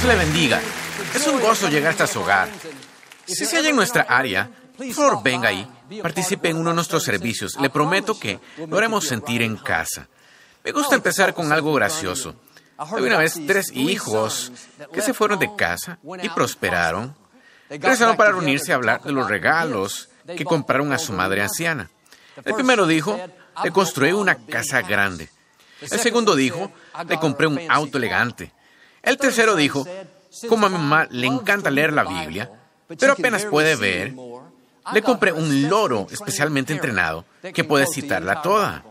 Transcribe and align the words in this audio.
Dios 0.00 0.16
le 0.16 0.24
bendiga. 0.24 0.62
Es 1.14 1.26
un 1.26 1.38
gozo 1.42 1.68
llegar 1.68 1.90
hasta 1.90 2.06
su 2.06 2.20
hogar. 2.20 2.48
Si 3.26 3.44
se 3.44 3.56
halla 3.56 3.68
en 3.68 3.76
nuestra 3.76 4.06
área, 4.08 4.50
por 4.74 4.90
favor 4.92 5.22
venga 5.22 5.50
ahí, 5.50 5.70
participe 6.02 6.48
en 6.48 6.56
uno 6.56 6.70
de 6.70 6.76
nuestros 6.76 7.04
servicios. 7.04 7.58
Le 7.60 7.68
prometo 7.68 8.18
que 8.18 8.40
lo 8.66 8.78
haremos 8.78 9.06
sentir 9.06 9.42
en 9.42 9.58
casa. 9.58 10.08
Me 10.64 10.72
gusta 10.72 10.94
empezar 10.94 11.34
con 11.34 11.52
algo 11.52 11.74
gracioso. 11.74 12.34
Había 12.78 13.08
una 13.08 13.18
vez 13.18 13.38
tres 13.46 13.72
hijos 13.74 14.50
que 14.90 15.02
se 15.02 15.12
fueron 15.12 15.38
de 15.38 15.54
casa 15.54 15.98
y 16.22 16.30
prosperaron. 16.30 17.14
Regresaron 17.68 18.16
para 18.16 18.30
reunirse 18.30 18.72
a 18.72 18.76
hablar 18.76 19.02
de 19.02 19.12
los 19.12 19.28
regalos 19.28 20.08
que 20.34 20.46
compraron 20.46 20.94
a 20.94 20.98
su 20.98 21.12
madre 21.12 21.42
anciana. 21.42 21.90
El 22.42 22.54
primero 22.54 22.86
dijo, 22.86 23.20
le 23.62 23.70
construí 23.70 24.12
una 24.12 24.34
casa 24.46 24.80
grande. 24.80 25.28
El 25.82 26.00
segundo 26.00 26.34
dijo, 26.34 26.72
le 27.06 27.18
compré 27.18 27.46
un 27.46 27.60
auto 27.70 27.98
elegante. 27.98 28.50
El 29.02 29.16
tercero 29.16 29.56
dijo, 29.56 29.86
como 30.48 30.66
a 30.66 30.68
mi 30.68 30.76
mamá 30.76 31.06
le 31.10 31.26
encanta 31.26 31.70
leer 31.70 31.92
la 31.92 32.04
Biblia, 32.04 32.50
pero 32.86 33.12
apenas 33.12 33.44
puede 33.44 33.76
ver, 33.76 34.14
le 34.92 35.02
compré 35.02 35.32
un 35.32 35.68
loro 35.68 36.06
especialmente 36.10 36.72
entrenado 36.72 37.24
que 37.54 37.64
puede 37.64 37.86
citarla 37.86 38.42
toda. 38.42 38.84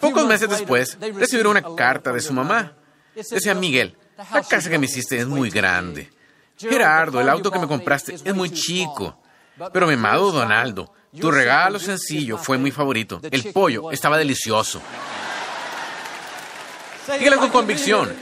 Pocos 0.00 0.26
meses 0.26 0.48
después, 0.48 0.96
recibieron 1.00 1.56
una 1.56 1.74
carta 1.76 2.12
de 2.12 2.20
su 2.20 2.32
mamá. 2.32 2.72
Decía, 3.14 3.54
Miguel, 3.54 3.96
la 4.32 4.42
casa 4.42 4.70
que 4.70 4.78
me 4.78 4.86
hiciste 4.86 5.18
es 5.18 5.26
muy 5.26 5.50
grande. 5.50 6.10
Gerardo, 6.56 7.20
el 7.20 7.28
auto 7.28 7.50
que 7.50 7.58
me 7.58 7.66
compraste 7.66 8.14
es 8.14 8.34
muy 8.34 8.50
chico. 8.50 9.18
Pero 9.72 9.86
mi 9.86 9.94
amado 9.94 10.32
Donaldo, 10.32 10.92
tu 11.18 11.30
regalo 11.30 11.78
sencillo 11.78 12.38
fue 12.38 12.56
mi 12.56 12.70
favorito. 12.70 13.20
El 13.30 13.52
pollo 13.52 13.90
estaba 13.90 14.16
delicioso. 14.16 14.80
Dígale 17.18 17.36
con 17.36 17.50
convicción, 17.50 18.12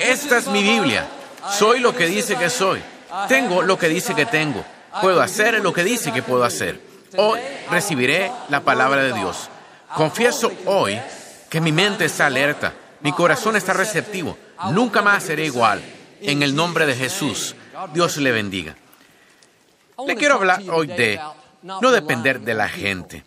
esta 0.00 0.38
es 0.38 0.46
mi 0.48 0.62
Biblia. 0.62 1.08
Soy 1.50 1.80
lo 1.80 1.94
que 1.94 2.06
dice 2.06 2.36
que 2.36 2.50
soy. 2.50 2.80
Tengo 3.28 3.62
lo 3.62 3.78
que 3.78 3.88
dice 3.88 4.14
que 4.14 4.26
tengo. 4.26 4.64
Puedo 5.00 5.20
hacer 5.20 5.60
lo 5.62 5.72
que 5.72 5.84
dice 5.84 6.12
que 6.12 6.22
puedo 6.22 6.44
hacer. 6.44 6.80
Hoy 7.16 7.40
recibiré 7.70 8.30
la 8.48 8.60
palabra 8.60 9.02
de 9.02 9.12
Dios. 9.12 9.48
Confieso 9.94 10.52
hoy 10.66 11.00
que 11.48 11.60
mi 11.60 11.72
mente 11.72 12.04
está 12.04 12.26
alerta, 12.26 12.72
mi 13.00 13.12
corazón 13.12 13.56
está 13.56 13.72
receptivo. 13.72 14.36
Nunca 14.72 15.02
más 15.02 15.24
seré 15.24 15.46
igual. 15.46 15.82
En 16.22 16.42
el 16.42 16.54
nombre 16.54 16.86
de 16.86 16.94
Jesús, 16.94 17.56
Dios 17.92 18.16
le 18.18 18.30
bendiga. 18.30 18.76
Le 20.06 20.16
quiero 20.16 20.34
hablar 20.36 20.62
hoy 20.70 20.86
de 20.86 21.20
no 21.62 21.90
depender 21.90 22.40
de 22.40 22.54
la 22.54 22.68
gente. 22.68 23.24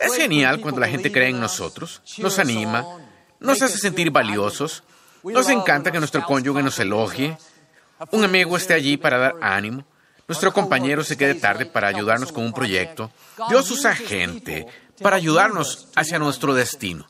Es 0.00 0.16
genial 0.16 0.60
cuando 0.60 0.80
la 0.80 0.88
gente 0.88 1.12
cree 1.12 1.28
en 1.28 1.40
nosotros, 1.40 2.02
nos 2.18 2.38
anima, 2.38 2.84
nos 3.38 3.62
hace 3.62 3.78
sentir 3.78 4.10
valiosos, 4.10 4.82
nos 5.24 5.48
encanta 5.48 5.90
que 5.90 5.98
nuestro 5.98 6.24
cónyuge 6.24 6.62
nos 6.62 6.78
elogie, 6.78 7.36
un 8.10 8.24
amigo 8.24 8.56
esté 8.56 8.74
allí 8.74 8.96
para 8.96 9.18
dar 9.18 9.34
ánimo, 9.40 9.84
nuestro 10.26 10.52
compañero 10.52 11.04
se 11.04 11.16
quede 11.16 11.34
tarde 11.34 11.66
para 11.66 11.88
ayudarnos 11.88 12.32
con 12.32 12.44
un 12.44 12.52
proyecto. 12.52 13.10
Dios 13.48 13.70
usa 13.70 13.94
gente 13.94 14.66
para 15.02 15.16
ayudarnos 15.16 15.88
hacia 15.94 16.18
nuestro 16.18 16.54
destino. 16.54 17.06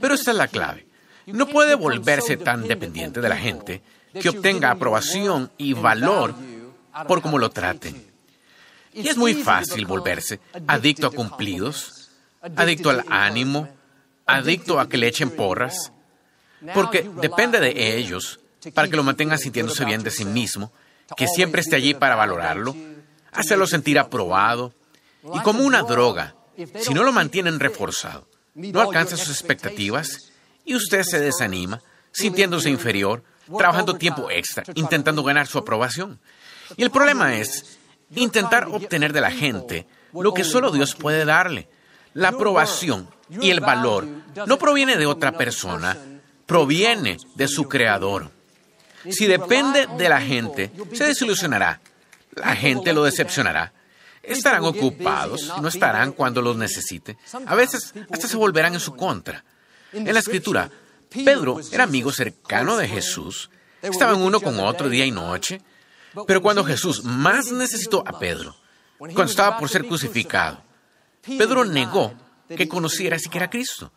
Pero 0.00 0.14
esta 0.14 0.32
es 0.32 0.36
la 0.36 0.48
clave. 0.48 0.86
No 1.26 1.46
puede 1.46 1.74
volverse 1.74 2.36
tan 2.36 2.66
dependiente 2.66 3.20
de 3.20 3.28
la 3.28 3.36
gente 3.36 3.82
que 4.20 4.28
obtenga 4.28 4.70
aprobación 4.70 5.50
y 5.56 5.72
valor 5.72 6.34
por 7.08 7.22
cómo 7.22 7.38
lo 7.38 7.50
traten. 7.50 8.06
Y 8.92 9.08
es 9.08 9.16
muy 9.16 9.34
fácil 9.34 9.86
volverse 9.86 10.40
adicto 10.66 11.06
a 11.06 11.10
cumplidos, 11.10 12.10
adicto 12.56 12.90
al 12.90 13.04
ánimo, 13.08 13.68
adicto 14.26 14.78
a 14.78 14.88
que 14.88 14.98
le 14.98 15.08
echen 15.08 15.30
porras, 15.30 15.91
porque 16.74 17.08
depende 17.20 17.60
de 17.60 17.96
ellos 17.96 18.40
para 18.74 18.88
que 18.88 18.96
lo 18.96 19.02
mantengan 19.02 19.38
sintiéndose 19.38 19.84
bien 19.84 20.02
de 20.02 20.10
sí 20.10 20.24
mismo, 20.24 20.72
que 21.16 21.26
siempre 21.26 21.60
esté 21.60 21.76
allí 21.76 21.94
para 21.94 22.16
valorarlo, 22.16 22.76
hacerlo 23.32 23.66
sentir 23.66 23.98
aprobado, 23.98 24.72
y 25.34 25.40
como 25.40 25.64
una 25.64 25.82
droga, 25.82 26.34
si 26.80 26.94
no 26.94 27.02
lo 27.02 27.12
mantienen 27.12 27.60
reforzado, 27.60 28.28
no 28.54 28.80
alcanza 28.80 29.16
sus 29.16 29.30
expectativas 29.30 30.32
y 30.64 30.74
usted 30.74 31.02
se 31.02 31.20
desanima, 31.20 31.80
sintiéndose 32.12 32.70
inferior, 32.70 33.22
trabajando 33.56 33.94
tiempo 33.94 34.30
extra, 34.30 34.64
intentando 34.74 35.22
ganar 35.22 35.46
su 35.46 35.58
aprobación. 35.58 36.20
Y 36.76 36.82
el 36.82 36.90
problema 36.90 37.36
es 37.36 37.78
intentar 38.14 38.66
obtener 38.68 39.12
de 39.12 39.20
la 39.20 39.30
gente 39.30 39.86
lo 40.12 40.34
que 40.34 40.44
solo 40.44 40.70
Dios 40.70 40.94
puede 40.94 41.24
darle. 41.24 41.68
La 42.14 42.28
aprobación 42.28 43.08
y 43.30 43.50
el 43.50 43.60
valor 43.60 44.06
no 44.46 44.58
proviene 44.58 44.96
de 44.96 45.06
otra 45.06 45.32
persona, 45.32 45.96
proviene 46.46 47.16
de 47.34 47.48
su 47.48 47.68
creador. 47.68 48.30
Si 49.10 49.26
depende 49.26 49.88
de 49.98 50.08
la 50.08 50.20
gente, 50.20 50.70
se 50.92 51.04
desilusionará. 51.04 51.80
La 52.34 52.54
gente 52.54 52.92
lo 52.92 53.04
decepcionará. 53.04 53.72
Estarán 54.22 54.64
ocupados, 54.64 55.52
no 55.60 55.68
estarán 55.68 56.12
cuando 56.12 56.40
los 56.40 56.56
necesite. 56.56 57.16
A 57.46 57.54
veces 57.54 57.92
hasta 58.10 58.28
se 58.28 58.36
volverán 58.36 58.74
en 58.74 58.80
su 58.80 58.94
contra. 58.94 59.44
En 59.92 60.12
la 60.12 60.20
escritura, 60.20 60.70
Pedro 61.08 61.60
era 61.72 61.84
amigo 61.84 62.12
cercano 62.12 62.76
de 62.76 62.88
Jesús. 62.88 63.50
Estaban 63.82 64.22
uno 64.22 64.40
con 64.40 64.58
otro 64.60 64.88
día 64.88 65.04
y 65.04 65.10
noche. 65.10 65.60
Pero 66.26 66.42
cuando 66.42 66.64
Jesús 66.64 67.04
más 67.04 67.50
necesitó 67.52 68.04
a 68.06 68.18
Pedro, 68.18 68.54
cuando 68.98 69.24
estaba 69.24 69.58
por 69.58 69.68
ser 69.68 69.84
crucificado, 69.86 70.62
Pedro 71.22 71.64
negó 71.64 72.14
que 72.48 72.68
conociera 72.68 73.18
siquiera 73.18 73.46
a 73.46 73.50
Cristo. 73.50 73.92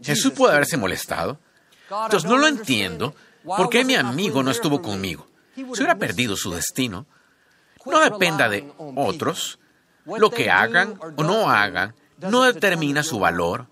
Jesús 0.00 0.32
puede 0.32 0.54
haberse 0.54 0.76
molestado. 0.76 1.38
Entonces 1.90 2.24
no 2.24 2.36
lo 2.36 2.46
entiendo. 2.46 3.14
¿Por 3.44 3.70
qué 3.70 3.84
mi 3.84 3.94
amigo 3.94 4.42
no 4.42 4.50
estuvo 4.50 4.82
conmigo? 4.82 5.26
Se 5.54 5.62
hubiera 5.62 5.96
perdido 5.96 6.36
su 6.36 6.52
destino. 6.52 7.06
No 7.86 8.00
dependa 8.00 8.48
de 8.48 8.70
otros. 8.96 9.58
Lo 10.04 10.30
que 10.30 10.50
hagan 10.50 10.98
o 11.16 11.22
no 11.22 11.50
hagan 11.50 11.94
no 12.18 12.44
determina 12.44 13.02
su 13.02 13.18
valor. 13.18 13.66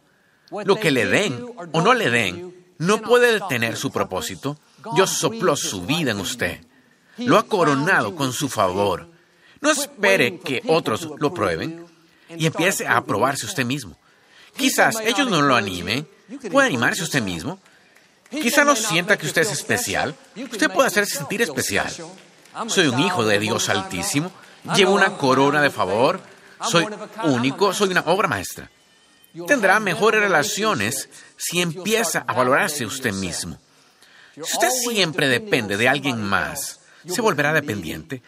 Lo 0.51 0.77
que 0.77 0.91
le 0.91 1.07
den 1.07 1.45
o 1.73 1.81
no 1.81 1.95
le 1.95 2.11
den 2.11 2.55
no 2.79 3.01
puede 3.03 3.33
detener 3.33 3.77
su 3.77 3.91
propósito. 3.91 4.59
Dios 4.95 5.11
sopló 5.11 5.57
su 5.57 5.85
vida 5.85 6.13
en 6.13 6.21
usted. 6.21 6.61
Lo 7.19 7.39
ha 7.39 7.45
coronado 7.45 8.15
con 8.15 8.33
su 8.33 8.49
favor. 8.49 9.09
No 9.61 9.71
espere 9.71 10.39
que 10.39 10.63
otros 10.69 11.09
lo 11.19 11.33
prueben 11.33 11.87
y 12.29 12.47
empiece 12.47 12.87
a 12.87 12.99
aprobarse 12.99 13.47
usted 13.47 13.65
mismo. 13.65 13.97
Quizás 14.57 15.01
ellos 15.01 15.29
no 15.31 15.43
lo 15.43 15.55
animen. 15.55 16.09
Puede 16.51 16.69
animarse 16.69 17.03
usted 17.03 17.23
mismo. 17.23 17.59
Quizá 18.31 18.65
no 18.65 18.75
sienta 18.75 19.17
que 19.17 19.27
usted 19.27 19.43
es 19.43 19.53
especial. 19.53 20.15
Usted 20.37 20.71
puede 20.71 20.89
hacerse 20.89 21.17
sentir 21.17 21.43
especial. 21.43 21.93
Soy 22.69 22.87
un 22.89 23.01
hijo 23.01 23.25
de 23.25 23.39
Dios 23.39 23.69
Altísimo. 23.69 24.33
Llevo 24.75 24.95
una 24.95 25.17
corona 25.17 25.63
de 25.63 25.71
favor. 25.71 26.21
Soy 26.63 26.87
único. 27.25 27.73
Soy 27.73 27.91
una 27.91 28.01
obra 28.01 28.29
maestra. 28.29 28.71
Tendrá 29.47 29.79
mejores 29.81 30.21
relaciones 30.21 31.09
si 31.37 31.61
empieza 31.61 32.25
a 32.27 32.33
valorarse 32.33 32.87
usted 32.87 33.13
mismo. 33.13 33.59
Si 34.35 34.41
usted 34.41 34.71
siempre 34.71 35.29
depende 35.29 35.77
de 35.77 35.89
alguien 35.89 36.23
más, 36.23 36.81
se 37.07 37.21
volverá 37.21 37.53
dependiente, 37.53 38.23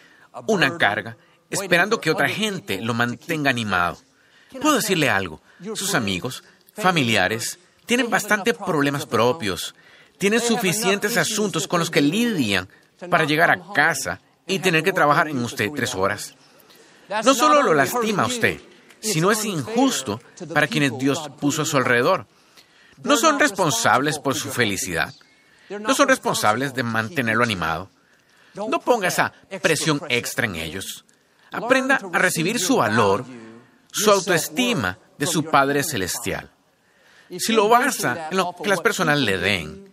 una 0.47 0.77
carga, 0.79 1.17
esperando 1.51 2.01
que 2.01 2.11
otra 2.11 2.29
gente 2.29 2.81
lo 2.81 2.95
mantenga 2.95 3.51
animado. 3.51 3.99
Puedo 4.61 4.77
decirle 4.77 5.11
algo. 5.11 5.41
Sus 5.75 5.95
amigos, 5.95 6.45
familiares, 6.75 7.59
tienen 7.87 8.11
bastantes 8.11 8.55
problemas 8.55 9.07
propios 9.07 9.75
tienen 10.19 10.41
suficientes 10.41 11.17
asuntos 11.17 11.67
con 11.67 11.81
los 11.81 11.91
que 11.91 12.01
lidian 12.01 12.69
para 13.11 13.25
llegar 13.25 13.51
a 13.51 13.73
casa 13.73 14.21
y 14.47 14.59
tener 14.59 14.83
que 14.83 14.93
trabajar 14.93 15.29
en 15.29 15.43
usted 15.43 15.71
tres 15.75 15.95
horas. 15.95 16.35
No 17.25 17.35
solo 17.35 17.63
lo 17.63 17.75
lastima 17.75 18.25
a 18.25 18.27
usted, 18.27 18.61
sino 19.01 19.31
es 19.31 19.45
injusto 19.45 20.21
para 20.53 20.67
quienes 20.67 20.99
Dios 20.99 21.31
puso 21.41 21.63
a 21.63 21.65
su 21.65 21.77
alrededor. 21.77 22.27
No 23.03 23.17
son 23.17 23.39
responsables 23.39 24.19
por 24.19 24.35
su 24.35 24.51
felicidad. 24.51 25.15
No 25.71 25.95
son 25.95 26.09
responsables 26.09 26.75
de 26.75 26.83
mantenerlo 26.83 27.45
animado. 27.45 27.91
No 28.55 28.81
ponga 28.81 29.09
esa 29.09 29.33
presión 29.63 30.01
extra 30.09 30.47
en 30.47 30.57
ellos. 30.57 31.05
Aprenda 31.53 32.01
a 32.13 32.19
recibir 32.19 32.59
su 32.59 32.77
valor, 32.77 33.25
su 33.91 34.11
autoestima 34.11 34.99
de 35.17 35.27
su 35.27 35.45
Padre 35.45 35.85
Celestial. 35.85 36.51
Si 37.39 37.53
lo 37.53 37.69
basa 37.69 38.29
en 38.31 38.39
lo 38.39 38.55
que 38.61 38.69
las 38.69 38.81
personas 38.81 39.19
le 39.19 39.39
den, 39.39 39.93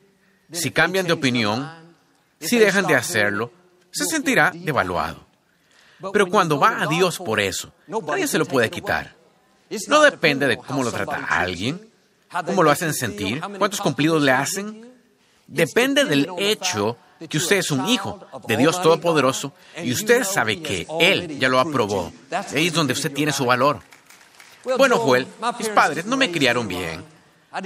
si 0.52 0.72
cambian 0.72 1.08
de 1.08 1.14
opinión, 1.14 1.70
si 2.40 2.58
dejan 2.58 2.88
de 2.88 2.96
hacerlo, 2.96 3.52
se 3.92 4.06
sentirá 4.06 4.52
devaluado. 4.54 5.26
Pero 6.12 6.28
cuando 6.28 6.60
va 6.60 6.82
a 6.82 6.88
Dios 6.88 7.18
por 7.18 7.40
eso, 7.40 7.72
nadie 7.88 8.28
se 8.28 8.38
lo 8.38 8.46
puede 8.46 8.70
quitar. 8.70 9.16
No 9.88 10.02
depende 10.02 10.48
de 10.48 10.58
cómo 10.58 10.84
lo 10.84 10.92
trata 10.92 11.26
alguien, 11.30 11.90
cómo 12.46 12.64
lo 12.64 12.72
hacen 12.72 12.94
sentir, 12.94 13.42
cuántos 13.58 13.82
cumplidos 13.82 14.22
le 14.22 14.32
hacen. 14.32 14.94
Depende 15.48 16.06
del 16.06 16.28
hecho 16.38 16.98
que 17.30 17.38
usted 17.38 17.58
es 17.58 17.72
un 17.72 17.88
hijo 17.88 18.28
de 18.48 18.58
Dios 18.58 18.82
Todopoderoso 18.82 19.54
y 19.82 19.92
usted 19.92 20.24
sabe 20.24 20.62
que 20.62 20.88
Él 21.00 21.40
ya 21.40 21.50
lo 21.50 21.60
aprobó. 21.60 22.12
Ahí 22.54 22.68
es 22.68 22.74
donde 22.74 22.94
usted 22.94 23.14
tiene 23.14 23.32
su 23.32 23.46
valor. 23.46 23.80
Bueno, 24.78 24.98
Joel, 24.98 25.28
mis 25.60 25.70
padres 25.70 26.06
no 26.06 26.18
me 26.18 26.32
criaron 26.32 26.68
bien. 26.68 27.04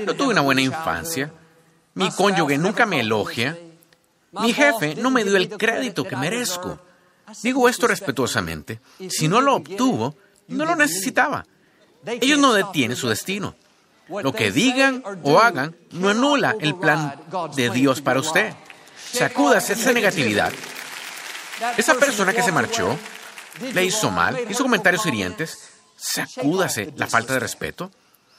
No 0.06 0.14
tuve 0.14 0.30
una 0.30 0.42
buena 0.42 0.62
infancia. 0.62 1.32
Mi 2.00 2.12
cónyuge 2.12 2.58
nunca 2.58 2.86
me 2.86 3.02
elogia. 3.02 3.58
Mi 4.32 4.54
jefe 4.54 4.96
no 4.96 5.12
me 5.12 5.24
dio 5.24 5.36
el 5.36 5.50
crédito 5.50 6.06
que 6.06 6.16
merezco. 6.16 6.80
Digo 7.44 7.68
esto 7.68 7.88
respetuosamente. 7.88 8.80
Si 9.10 9.28
no 9.28 9.42
lo 9.42 9.56
obtuvo, 9.56 10.16
no 10.48 10.66
lo 10.66 10.76
necesitaba. 10.76 11.46
Ellos 12.06 12.40
no 12.40 12.54
detienen 12.54 12.96
su 12.96 13.10
destino. 13.10 13.56
Lo 14.08 14.34
que 14.34 14.52
digan 14.52 15.04
o 15.24 15.40
hagan 15.40 15.76
no 15.92 16.10
anula 16.10 16.56
el 16.60 16.76
plan 16.76 17.22
de 17.56 17.70
Dios 17.70 18.02
para 18.02 18.20
usted. 18.20 18.54
Sacúdase 19.12 19.74
esa 19.74 19.92
negatividad. 19.92 20.52
Esa 21.78 21.96
persona 21.96 22.34
que 22.34 22.42
se 22.42 22.52
marchó 22.52 22.98
le 23.74 23.84
hizo 23.84 24.10
mal, 24.10 24.40
hizo 24.50 24.64
comentarios 24.64 25.06
hirientes. 25.06 25.70
Sacúdase 25.98 26.94
la 26.96 27.08
falta 27.08 27.34
de 27.34 27.40
respeto. 27.40 27.92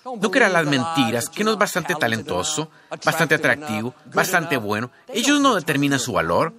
No 0.05 0.31
crea 0.31 0.49
las 0.49 0.67
mentiras, 0.67 1.29
que 1.29 1.45
no 1.45 1.53
es 1.53 1.59
bastante 1.59 1.95
talentoso, 1.95 2.71
bastante 3.05 3.35
atractivo, 3.35 3.95
bastante 4.07 4.57
bueno. 4.57 4.91
Ellos 5.09 5.41
no 5.41 5.55
determinan 5.55 6.01
su 6.01 6.13
valor. 6.13 6.55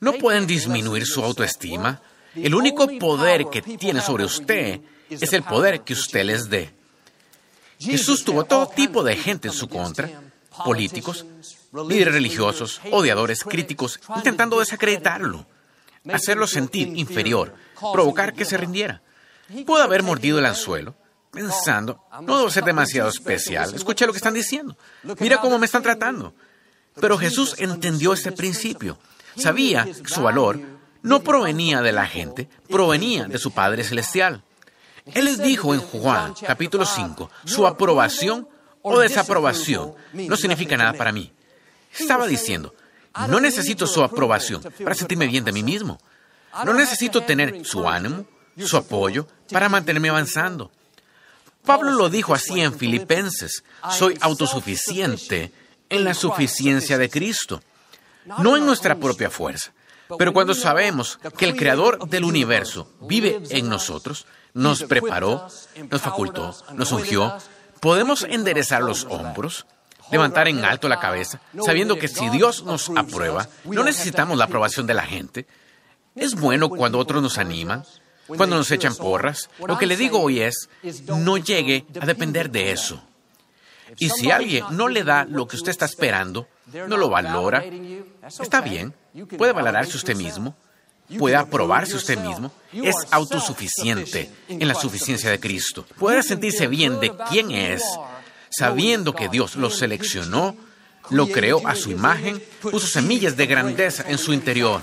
No 0.00 0.12
pueden 0.14 0.46
disminuir 0.46 1.06
su 1.06 1.24
autoestima. 1.24 2.00
El 2.34 2.54
único 2.54 2.86
poder 2.98 3.46
que 3.46 3.62
tiene 3.62 4.00
sobre 4.00 4.24
usted 4.24 4.80
es 5.08 5.32
el 5.32 5.42
poder 5.42 5.82
que 5.82 5.94
usted 5.94 6.24
les 6.24 6.50
dé. 6.50 6.74
Jesús 7.78 8.24
tuvo 8.24 8.44
todo 8.44 8.66
tipo 8.68 9.02
de 9.02 9.16
gente 9.16 9.48
en 9.48 9.54
su 9.54 9.68
contra, 9.68 10.08
políticos, 10.64 11.24
líderes 11.88 12.14
religiosos, 12.14 12.80
odiadores, 12.90 13.44
críticos, 13.44 14.00
intentando 14.14 14.60
desacreditarlo, 14.60 15.46
hacerlo 16.12 16.46
sentir 16.46 16.96
inferior, 16.96 17.54
provocar 17.92 18.34
que 18.34 18.44
se 18.44 18.56
rindiera. 18.56 19.02
Pudo 19.66 19.82
haber 19.82 20.02
mordido 20.02 20.38
el 20.38 20.46
anzuelo, 20.46 20.94
pensando, 21.34 22.04
no 22.22 22.38
debo 22.38 22.50
ser 22.50 22.64
demasiado 22.64 23.08
especial, 23.08 23.74
escuché 23.74 24.06
lo 24.06 24.12
que 24.12 24.18
están 24.18 24.34
diciendo, 24.34 24.76
mira 25.18 25.40
cómo 25.40 25.58
me 25.58 25.66
están 25.66 25.82
tratando. 25.82 26.34
Pero 27.00 27.18
Jesús 27.18 27.56
entendió 27.58 28.12
este 28.12 28.32
principio, 28.32 28.98
sabía 29.36 29.84
que 29.84 30.08
su 30.08 30.22
valor 30.22 30.60
no 31.02 31.22
provenía 31.22 31.82
de 31.82 31.92
la 31.92 32.06
gente, 32.06 32.48
provenía 32.68 33.24
de 33.24 33.38
su 33.38 33.50
Padre 33.50 33.84
Celestial. 33.84 34.42
Él 35.12 35.26
les 35.26 35.42
dijo 35.42 35.74
en 35.74 35.80
Juan 35.80 36.34
capítulo 36.46 36.86
5, 36.86 37.30
su 37.44 37.66
aprobación 37.66 38.48
o 38.82 38.98
desaprobación 38.98 39.94
no 40.12 40.36
significa 40.36 40.76
nada 40.76 40.92
para 40.94 41.12
mí. 41.12 41.32
Estaba 41.98 42.26
diciendo, 42.26 42.74
no 43.28 43.40
necesito 43.40 43.86
su 43.86 44.02
aprobación 44.02 44.62
para 44.82 44.94
sentirme 44.94 45.26
bien 45.26 45.44
de 45.44 45.52
mí 45.52 45.62
mismo. 45.62 45.98
No 46.64 46.72
necesito 46.72 47.22
tener 47.22 47.64
su 47.64 47.88
ánimo, 47.88 48.26
su 48.58 48.76
apoyo 48.76 49.26
para 49.50 49.68
mantenerme 49.68 50.08
avanzando. 50.08 50.70
Pablo 51.64 51.92
lo 51.92 52.10
dijo 52.10 52.34
así 52.34 52.60
en 52.60 52.74
Filipenses, 52.74 53.64
soy 53.90 54.18
autosuficiente 54.20 55.52
en 55.88 56.04
la 56.04 56.14
suficiencia 56.14 56.98
de 56.98 57.08
Cristo, 57.08 57.62
no 58.38 58.56
en 58.56 58.66
nuestra 58.66 58.96
propia 58.96 59.30
fuerza. 59.30 59.72
Pero 60.18 60.32
cuando 60.32 60.54
sabemos 60.54 61.18
que 61.36 61.46
el 61.46 61.56
Creador 61.56 62.08
del 62.08 62.24
universo 62.24 62.88
vive 63.00 63.42
en 63.50 63.68
nosotros, 63.68 64.26
nos 64.52 64.82
preparó, 64.82 65.48
nos 65.90 66.00
facultó, 66.02 66.54
nos 66.74 66.92
ungió, 66.92 67.36
podemos 67.80 68.22
enderezar 68.22 68.82
los 68.82 69.04
hombros, 69.04 69.66
levantar 70.10 70.48
en 70.48 70.64
alto 70.64 70.88
la 70.88 71.00
cabeza, 71.00 71.40
sabiendo 71.64 71.96
que 71.96 72.08
si 72.08 72.28
Dios 72.28 72.62
nos 72.64 72.90
aprueba, 72.94 73.48
no 73.64 73.82
necesitamos 73.82 74.36
la 74.36 74.44
aprobación 74.44 74.86
de 74.86 74.94
la 74.94 75.06
gente. 75.06 75.46
Es 76.14 76.34
bueno 76.34 76.68
cuando 76.68 76.98
otros 76.98 77.22
nos 77.22 77.38
animan, 77.38 77.84
cuando 78.26 78.56
nos 78.56 78.70
echan 78.70 78.94
porras. 78.96 79.48
Lo 79.66 79.78
que 79.78 79.86
le 79.86 79.96
digo 79.96 80.20
hoy 80.20 80.40
es, 80.40 80.68
no 81.06 81.36
llegue 81.36 81.86
a 82.00 82.06
depender 82.06 82.50
de 82.50 82.72
eso. 82.72 83.02
Y 83.98 84.10
si 84.10 84.30
alguien 84.30 84.64
no 84.70 84.88
le 84.88 85.04
da 85.04 85.24
lo 85.24 85.46
que 85.46 85.56
usted 85.56 85.70
está 85.70 85.84
esperando, 85.84 86.48
no 86.72 86.96
lo 86.96 87.08
valora, 87.08 87.64
está 88.40 88.60
bien, 88.60 88.94
puede 89.36 89.52
valorarse 89.52 89.96
usted 89.96 90.16
mismo, 90.16 90.56
puede 91.18 91.36
aprobarse 91.36 91.96
usted 91.96 92.18
mismo, 92.18 92.52
es 92.72 92.96
autosuficiente 93.10 94.30
en 94.48 94.66
la 94.66 94.74
suficiencia 94.74 95.30
de 95.30 95.40
Cristo. 95.40 95.86
Puede 95.98 96.22
sentirse 96.22 96.66
bien 96.66 96.98
de 97.00 97.12
quién 97.30 97.50
es, 97.50 97.82
sabiendo 98.50 99.14
que 99.14 99.28
Dios 99.28 99.56
lo 99.56 99.70
seleccionó, 99.70 100.56
lo 101.10 101.28
creó 101.28 101.66
a 101.66 101.74
su 101.74 101.90
imagen, 101.90 102.42
puso 102.60 102.86
semillas 102.86 103.36
de 103.36 103.46
grandeza 103.46 104.04
en 104.08 104.18
su 104.18 104.32
interior. 104.32 104.80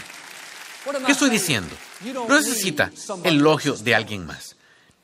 ¿Qué 1.05 1.11
estoy 1.11 1.29
diciendo? 1.29 1.75
No 2.03 2.35
necesita 2.35 2.91
el 3.23 3.35
elogio 3.35 3.73
de 3.73 3.95
alguien 3.95 4.25
más. 4.25 4.55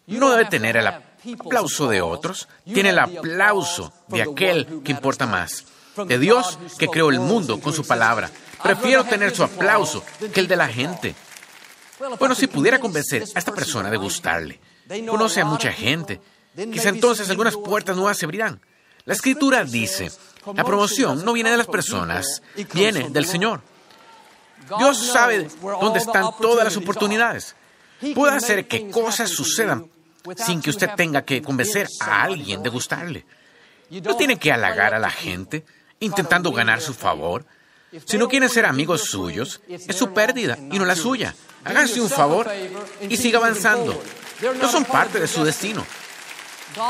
No 0.07 0.31
debe 0.31 0.45
tener 0.45 0.77
el 0.77 0.88
aplauso 0.88 1.89
de 1.89 2.01
otros, 2.01 2.47
tiene 2.65 2.89
el 2.89 2.99
aplauso 2.99 3.94
de 4.07 4.21
aquel 4.21 4.81
que 4.83 4.91
importa 4.91 5.25
más, 5.25 5.65
de 6.07 6.17
Dios 6.17 6.57
que 6.77 6.88
creó 6.88 7.09
el 7.09 7.19
mundo 7.19 7.59
con 7.59 7.73
su 7.73 7.85
palabra. 7.85 8.29
Prefiero 8.61 9.03
tener 9.03 9.35
su 9.35 9.44
aplauso 9.44 10.03
que 10.33 10.39
el 10.39 10.47
de 10.47 10.55
la 10.55 10.67
gente. 10.67 11.15
Bueno, 12.19 12.35
si 12.35 12.47
pudiera 12.47 12.79
convencer 12.79 13.23
a 13.35 13.39
esta 13.39 13.53
persona 13.53 13.89
de 13.89 13.97
gustarle, 13.97 14.59
conoce 15.07 15.41
a 15.41 15.45
mucha 15.45 15.71
gente, 15.71 16.21
quizá 16.55 16.89
entonces 16.89 17.29
algunas 17.29 17.57
puertas 17.57 17.95
nuevas 17.95 18.17
se 18.17 18.25
abrirán. 18.25 18.61
La 19.05 19.13
escritura 19.13 19.63
dice, 19.63 20.11
la 20.53 20.63
promoción 20.63 21.23
no 21.25 21.33
viene 21.33 21.51
de 21.51 21.57
las 21.57 21.67
personas, 21.67 22.41
viene 22.73 23.09
del 23.09 23.25
Señor. 23.25 23.61
Dios 24.78 25.08
sabe 25.08 25.48
dónde 25.81 26.00
están 26.00 26.25
todas 26.40 26.66
las 26.66 26.78
oportunidades. 26.78 27.56
Puede 28.14 28.36
hacer 28.36 28.68
que 28.68 28.90
cosas 28.90 29.30
sucedan 29.30 29.90
sin 30.36 30.62
que 30.62 30.69
usted 30.69 30.90
tenga 30.96 31.24
que 31.24 31.42
convencer 31.42 31.88
a 32.02 32.24
alguien 32.24 32.62
de 32.62 32.69
gustarle. 32.69 33.25
No 33.90 34.16
tiene 34.18 34.38
que 34.38 34.52
halagar 34.52 34.94
a 34.94 35.00
la 35.00 35.10
gente 35.10 35.66
intentando 36.00 36.52
ganar 36.52 36.81
su 36.81 36.94
favor. 36.94 37.46
Si 38.06 38.18
no 38.18 38.28
quieren 38.28 38.50
ser 38.50 38.66
amigos 38.66 39.04
suyos, 39.04 39.62
es 39.68 39.96
su 39.96 40.14
pérdida 40.14 40.58
y 40.58 40.78
no 40.78 40.86
la 40.86 40.96
suya. 40.96 41.34
Háganse 41.64 42.02
un 42.02 42.10
favor 42.10 42.50
y 43.10 43.18
siga 43.18 43.40
avanzando. 43.40 44.02
No 44.62 44.69
son 44.69 44.86
parte 44.86 45.19
de 45.19 45.28
su 45.28 45.44
destino. 45.44 45.86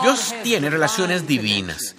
Dios 0.02 0.34
tiene 0.44 0.70
relaciones 0.70 1.28
divinas. 1.28 1.96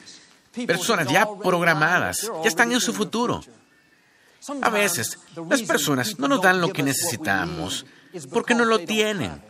Personas 0.67 1.09
ya 1.09 1.27
programadas, 1.43 2.31
ya 2.43 2.49
están 2.49 2.73
en 2.73 2.81
su 2.81 2.93
futuro. 2.93 3.41
A 4.62 4.70
veces, 4.70 5.19
las 5.49 5.62
personas 5.62 6.19
no 6.19 6.29
nos 6.29 6.40
dan 6.40 6.61
lo 6.61 6.73
que 6.73 6.82
necesitamos 6.82 7.85
porque 8.31 8.55
no 8.55 8.64
lo 8.64 8.79
tienen, 8.81 9.43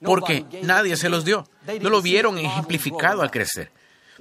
porque 0.00 0.44
nadie 0.62 0.96
se 0.96 1.08
los 1.08 1.24
dio, 1.24 1.48
no 1.80 1.90
lo 1.90 2.02
vieron 2.02 2.38
ejemplificado 2.38 3.22
al 3.22 3.30
crecer, 3.30 3.70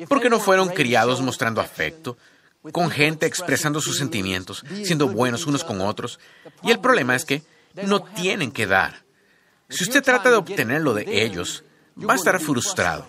porque 0.07 0.29
no 0.29 0.39
fueron 0.39 0.69
criados 0.69 1.21
mostrando 1.21 1.61
afecto, 1.61 2.17
con 2.71 2.89
gente 2.89 3.25
expresando 3.25 3.79
sus 3.81 3.97
sentimientos, 3.97 4.63
siendo 4.83 5.07
buenos 5.07 5.45
unos 5.47 5.63
con 5.63 5.81
otros. 5.81 6.19
Y 6.63 6.71
el 6.71 6.79
problema 6.79 7.15
es 7.15 7.25
que 7.25 7.43
no 7.83 8.03
tienen 8.03 8.51
que 8.51 8.67
dar. 8.67 9.03
Si 9.69 9.83
usted 9.83 10.03
trata 10.03 10.29
de 10.29 10.35
obtenerlo 10.35 10.93
de 10.93 11.23
ellos, 11.23 11.63
va 11.97 12.13
a 12.13 12.17
estar 12.17 12.39
frustrado. 12.39 13.07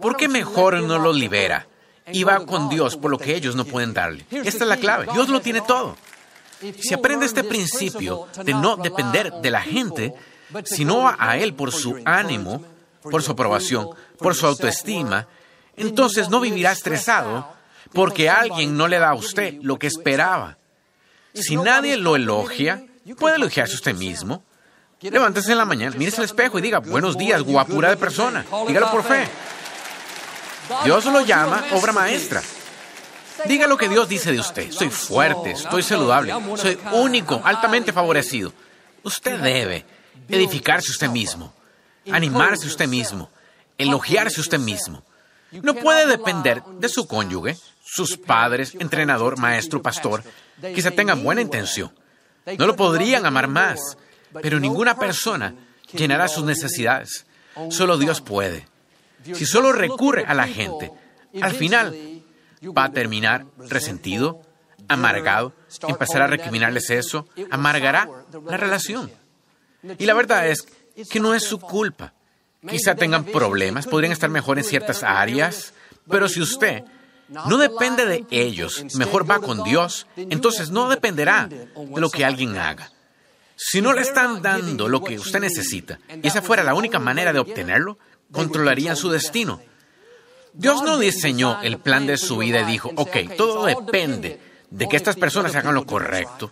¿Por 0.00 0.16
qué 0.16 0.28
mejor 0.28 0.82
no 0.82 0.98
lo 0.98 1.12
libera 1.12 1.66
y 2.10 2.24
va 2.24 2.44
con 2.44 2.68
Dios 2.68 2.96
por 2.96 3.10
lo 3.10 3.18
que 3.18 3.34
ellos 3.36 3.54
no 3.54 3.64
pueden 3.64 3.92
darle. 3.92 4.24
Esta 4.30 4.64
es 4.64 4.68
la 4.68 4.76
clave. 4.76 5.06
Dios 5.12 5.28
lo 5.28 5.40
tiene 5.40 5.60
todo. 5.60 5.96
Si 6.80 6.94
aprende 6.94 7.26
este 7.26 7.44
principio 7.44 8.28
de 8.44 8.54
no 8.54 8.76
depender 8.76 9.32
de 9.32 9.50
la 9.50 9.62
gente, 9.62 10.14
sino 10.64 11.12
a 11.18 11.36
Él 11.36 11.54
por 11.54 11.72
su 11.72 12.00
ánimo, 12.04 12.64
por 13.02 13.22
su 13.22 13.32
aprobación, 13.32 13.88
por 14.18 14.34
su 14.34 14.46
autoestima, 14.46 15.26
entonces 15.76 16.28
no 16.28 16.40
vivirá 16.40 16.72
estresado 16.72 17.48
porque 17.92 18.30
alguien 18.30 18.76
no 18.76 18.88
le 18.88 18.98
da 18.98 19.10
a 19.10 19.14
usted 19.14 19.54
lo 19.62 19.78
que 19.78 19.86
esperaba. 19.86 20.56
Si 21.34 21.56
nadie 21.56 21.96
lo 21.96 22.16
elogia, 22.16 22.84
puede 23.18 23.36
elogiarse 23.36 23.74
usted 23.74 23.94
mismo. 23.94 24.42
Levántese 25.00 25.50
en 25.50 25.58
la 25.58 25.64
mañana, 25.64 25.96
mírese 25.96 26.18
al 26.18 26.26
espejo 26.26 26.58
y 26.58 26.62
diga, 26.62 26.78
buenos 26.78 27.18
días, 27.18 27.42
guapura 27.42 27.90
de 27.90 27.96
persona. 27.96 28.44
Dígalo 28.68 28.90
por 28.90 29.02
fe. 29.02 29.26
Dios 30.84 31.04
lo 31.06 31.20
llama 31.22 31.64
obra 31.72 31.92
maestra. 31.92 32.42
Diga 33.46 33.66
lo 33.66 33.76
que 33.76 33.88
Dios 33.88 34.08
dice 34.08 34.32
de 34.32 34.40
usted. 34.40 34.70
Soy 34.70 34.90
fuerte, 34.90 35.52
estoy 35.52 35.82
saludable, 35.82 36.32
soy 36.56 36.78
único, 36.92 37.40
altamente 37.44 37.92
favorecido. 37.92 38.52
Usted 39.02 39.38
debe 39.40 39.84
edificarse 40.28 40.90
usted 40.90 41.08
mismo, 41.08 41.52
animarse 42.10 42.66
usted 42.66 42.86
mismo, 42.86 43.30
elogiarse 43.78 44.40
usted 44.40 44.58
mismo. 44.58 45.02
No 45.50 45.74
puede 45.74 46.06
depender 46.06 46.62
de 46.78 46.88
su 46.88 47.06
cónyuge, 47.06 47.56
sus 47.84 48.16
padres, 48.16 48.74
entrenador, 48.78 49.38
maestro, 49.38 49.82
pastor. 49.82 50.22
Quizá 50.74 50.90
tengan 50.92 51.22
buena 51.22 51.40
intención. 51.42 51.92
No 52.58 52.66
lo 52.66 52.76
podrían 52.76 53.26
amar 53.26 53.48
más, 53.48 53.98
pero 54.40 54.60
ninguna 54.60 54.96
persona 54.96 55.54
llenará 55.92 56.28
sus 56.28 56.44
necesidades. 56.44 57.26
Solo 57.70 57.98
Dios 57.98 58.20
puede. 58.20 58.66
Si 59.24 59.46
solo 59.46 59.72
recurre 59.72 60.24
a 60.26 60.34
la 60.34 60.46
gente, 60.46 60.90
al 61.40 61.52
final 61.52 62.22
va 62.76 62.84
a 62.84 62.92
terminar 62.92 63.46
resentido, 63.58 64.42
amargado, 64.88 65.52
empezará 65.86 66.24
a 66.24 66.28
recriminarles 66.28 66.90
eso, 66.90 67.26
amargará 67.50 68.08
la 68.46 68.56
relación. 68.56 69.10
Y 69.98 70.06
la 70.06 70.14
verdad 70.14 70.48
es 70.48 70.66
que 71.10 71.20
no 71.20 71.34
es 71.34 71.44
su 71.44 71.58
culpa. 71.58 72.12
Quizá 72.68 72.94
tengan 72.94 73.24
problemas, 73.24 73.86
podrían 73.86 74.12
estar 74.12 74.30
mejor 74.30 74.58
en 74.58 74.64
ciertas 74.64 75.02
áreas, 75.02 75.74
pero 76.08 76.28
si 76.28 76.40
usted 76.40 76.84
no 77.28 77.56
depende 77.56 78.06
de 78.06 78.26
ellos, 78.30 78.84
mejor 78.94 79.28
va 79.28 79.40
con 79.40 79.64
Dios, 79.64 80.06
entonces 80.16 80.70
no 80.70 80.88
dependerá 80.88 81.48
de 81.48 81.68
lo 81.96 82.10
que 82.10 82.24
alguien 82.24 82.56
haga. 82.56 82.90
Si 83.56 83.80
no 83.80 83.92
le 83.92 84.02
están 84.02 84.42
dando 84.42 84.88
lo 84.88 85.02
que 85.02 85.18
usted 85.18 85.40
necesita 85.40 85.98
y 86.22 86.26
esa 86.26 86.42
fuera 86.42 86.64
la 86.64 86.74
única 86.74 86.98
manera 86.98 87.32
de 87.32 87.38
obtenerlo, 87.38 87.98
controlarían 88.32 88.96
su 88.96 89.10
destino. 89.10 89.60
Dios 90.54 90.82
no 90.82 90.98
diseñó 90.98 91.62
el 91.62 91.78
plan 91.78 92.06
de 92.06 92.16
su 92.18 92.38
vida 92.38 92.60
y 92.62 92.72
dijo, 92.72 92.90
ok, 92.96 93.16
todo 93.36 93.64
depende 93.64 94.40
de 94.70 94.88
que 94.88 94.96
estas 94.96 95.16
personas 95.16 95.54
hagan 95.54 95.74
lo 95.74 95.86
correcto, 95.86 96.50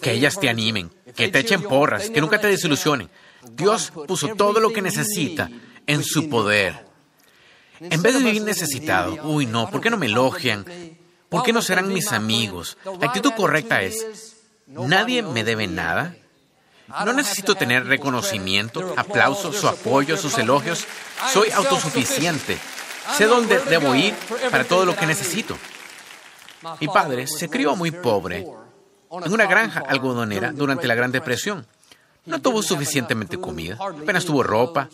que 0.00 0.12
ellas 0.12 0.38
te 0.40 0.48
animen, 0.48 0.90
que 1.14 1.28
te 1.28 1.40
echen 1.40 1.62
porras, 1.62 2.10
que 2.10 2.20
nunca 2.20 2.40
te 2.40 2.48
desilusionen. 2.48 3.10
Dios 3.52 3.92
puso 4.06 4.28
todo 4.34 4.60
lo 4.60 4.72
que 4.72 4.82
necesita 4.82 5.50
en 5.86 6.02
su 6.02 6.28
poder. 6.28 6.86
En 7.80 8.02
vez 8.02 8.14
de 8.14 8.24
vivir 8.24 8.42
necesitado, 8.42 9.16
uy 9.24 9.46
no, 9.46 9.70
¿por 9.70 9.80
qué 9.80 9.90
no 9.90 9.96
me 9.96 10.06
elogian? 10.06 10.64
¿Por 11.28 11.42
qué 11.42 11.52
no 11.52 11.62
serán 11.62 11.92
mis 11.92 12.12
amigos? 12.12 12.76
La 13.00 13.08
actitud 13.08 13.32
correcta 13.36 13.82
es, 13.82 14.36
nadie 14.66 15.22
me 15.22 15.44
debe 15.44 15.66
nada. 15.66 16.16
No 16.88 17.12
necesito 17.12 17.54
tener 17.54 17.86
reconocimiento, 17.86 18.94
aplausos, 18.96 19.56
su 19.56 19.68
apoyo, 19.68 20.16
sus 20.16 20.38
elogios. 20.38 20.86
Soy 21.32 21.50
autosuficiente. 21.50 22.58
Sé 23.16 23.26
dónde 23.26 23.58
debo 23.68 23.94
ir 23.94 24.14
para 24.50 24.64
todo 24.64 24.86
lo 24.86 24.96
que 24.96 25.06
necesito. 25.06 25.56
Mi 26.80 26.88
padre 26.88 27.26
se 27.26 27.48
crió 27.48 27.76
muy 27.76 27.90
pobre 27.90 28.46
en 29.10 29.32
una 29.32 29.46
granja 29.46 29.82
algodonera 29.86 30.52
durante 30.52 30.86
la 30.86 30.94
Gran 30.94 31.12
Depresión. 31.12 31.66
No 32.26 32.40
tuvo 32.40 32.62
suficientemente 32.62 33.38
comida, 33.38 33.78
apenas 33.80 34.24
tuvo 34.24 34.42
ropa, 34.42 34.88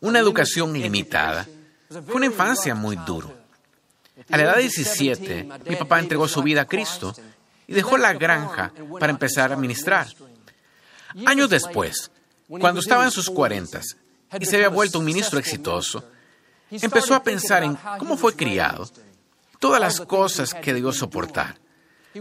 una 0.00 0.18
educación 0.18 0.72
limitada. 0.72 1.46
Fue 1.88 2.14
una 2.14 2.26
infancia 2.26 2.74
muy 2.74 2.96
dura. 2.96 3.28
A 4.30 4.36
la 4.36 4.44
edad 4.44 4.56
de 4.56 4.62
17, 4.62 5.48
mi 5.68 5.76
papá 5.76 5.98
entregó 5.98 6.28
su 6.28 6.42
vida 6.42 6.62
a 6.62 6.66
Cristo 6.66 7.14
y 7.66 7.74
dejó 7.74 7.98
la 7.98 8.12
granja 8.12 8.72
para 8.98 9.10
empezar 9.10 9.52
a 9.52 9.56
ministrar. 9.56 10.06
Años 11.24 11.48
después, 11.48 12.10
cuando 12.48 12.80
estaba 12.80 13.04
en 13.04 13.10
sus 13.10 13.30
cuarentas 13.30 13.96
y 14.38 14.44
se 14.44 14.56
había 14.56 14.68
vuelto 14.68 14.98
un 14.98 15.04
ministro 15.04 15.38
exitoso, 15.38 16.04
empezó 16.70 17.14
a 17.14 17.22
pensar 17.22 17.62
en 17.62 17.78
cómo 17.98 18.16
fue 18.16 18.34
criado, 18.34 18.90
todas 19.58 19.80
las 19.80 20.00
cosas 20.00 20.52
que 20.52 20.74
debió 20.74 20.92
soportar. 20.92 21.58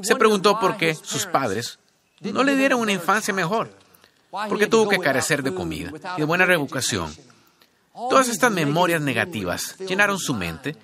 Se 0.02 0.16
preguntó 0.16 0.60
por 0.60 0.78
qué 0.78 0.96
sus 0.96 1.26
padres 1.26 1.80
no 2.22 2.44
le 2.44 2.56
dieron 2.56 2.80
una 2.80 2.92
infancia 2.92 3.34
mejor, 3.34 3.72
por 4.30 4.58
qué 4.58 4.68
tuvo 4.68 4.88
que 4.88 5.00
carecer 5.00 5.44
de 5.44 5.54
comida 5.54 5.92
y 6.16 6.20
de 6.20 6.26
buena 6.26 6.46
reeducación. 6.46 7.14
Todas 7.94 8.28
estas 8.28 8.52
memorias 8.52 9.02
negativas 9.02 9.78
llenaron 9.80 10.20
su 10.20 10.34
mente 10.34 10.76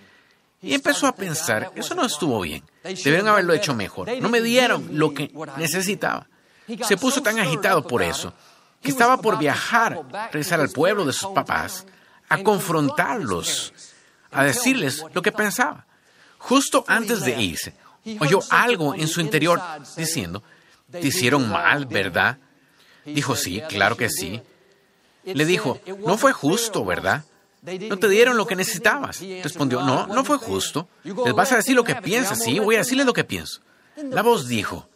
y 0.62 0.74
empezó 0.74 1.08
a 1.08 1.15
pensar, 1.15 1.72
eso 1.75 1.96
no 1.96 2.06
estuvo 2.06 2.39
bien, 2.41 2.63
debieron 2.84 3.27
haberlo 3.27 3.53
hecho 3.53 3.74
mejor, 3.74 4.10
no 4.20 4.30
me 4.30 4.41
dieron 4.41 4.89
lo 4.94 5.13
que 5.13 5.32
necesitaba. 5.58 6.27
Se 6.88 6.98
puso 6.98 7.22
tan 7.22 7.39
agitado 7.39 7.86
por 7.86 8.01
eso 8.01 8.34
que 8.82 8.89
estaba 8.89 9.18
por 9.18 9.38
viajar, 9.38 10.01
regresar 10.32 10.60
al 10.60 10.70
pueblo 10.70 11.06
de 11.06 11.13
sus 11.13 11.30
papás, 11.32 11.86
a 12.30 12.41
confrontarlos, 12.44 13.74
a 14.32 14.44
decirles 14.44 15.03
lo 15.13 15.22
que 15.22 15.32
pensaba. 15.32 15.86
Justo 16.38 16.84
antes 16.88 17.22
de 17.22 17.39
irse, 17.41 17.75
oyó 18.20 18.39
algo 18.50 18.96
en 18.96 19.08
su 19.08 19.22
interior 19.22 19.62
diciendo, 19.96 20.44
te 20.91 21.08
hicieron 21.08 21.50
mal, 21.50 21.86
¿verdad? 21.86 22.38
Dijo, 23.06 23.36
sí, 23.36 23.62
claro 23.70 23.96
que 23.96 24.10
sí. 24.10 24.41
Le 25.24 25.46
dijo, 25.46 25.80
no 26.06 26.18
fue 26.18 26.34
justo, 26.34 26.84
¿verdad? 26.84 27.24
No 27.62 28.00
te 28.00 28.10
dieron 28.10 28.38
lo 28.38 28.48
que 28.48 28.56
necesitabas. 28.56 29.22
Respondió, 29.44 29.84
no, 29.84 30.08
no 30.08 30.24
fue 30.25 30.38
justo. 30.38 30.88
Les 31.03 31.34
vas 31.34 31.51
a 31.51 31.58
decir 31.58 31.75
lo 31.75 31.84
que 31.84 31.96
piensas, 31.96 32.44
sí, 32.44 32.58
voy 32.58 32.75
a 32.75 32.80
decirles 32.80 33.06
lo 33.06 33.13
que 33.13 33.24
pienso. 33.24 33.62
La 34.10 34.24
voz 34.24 34.48
dijo, 34.48 34.89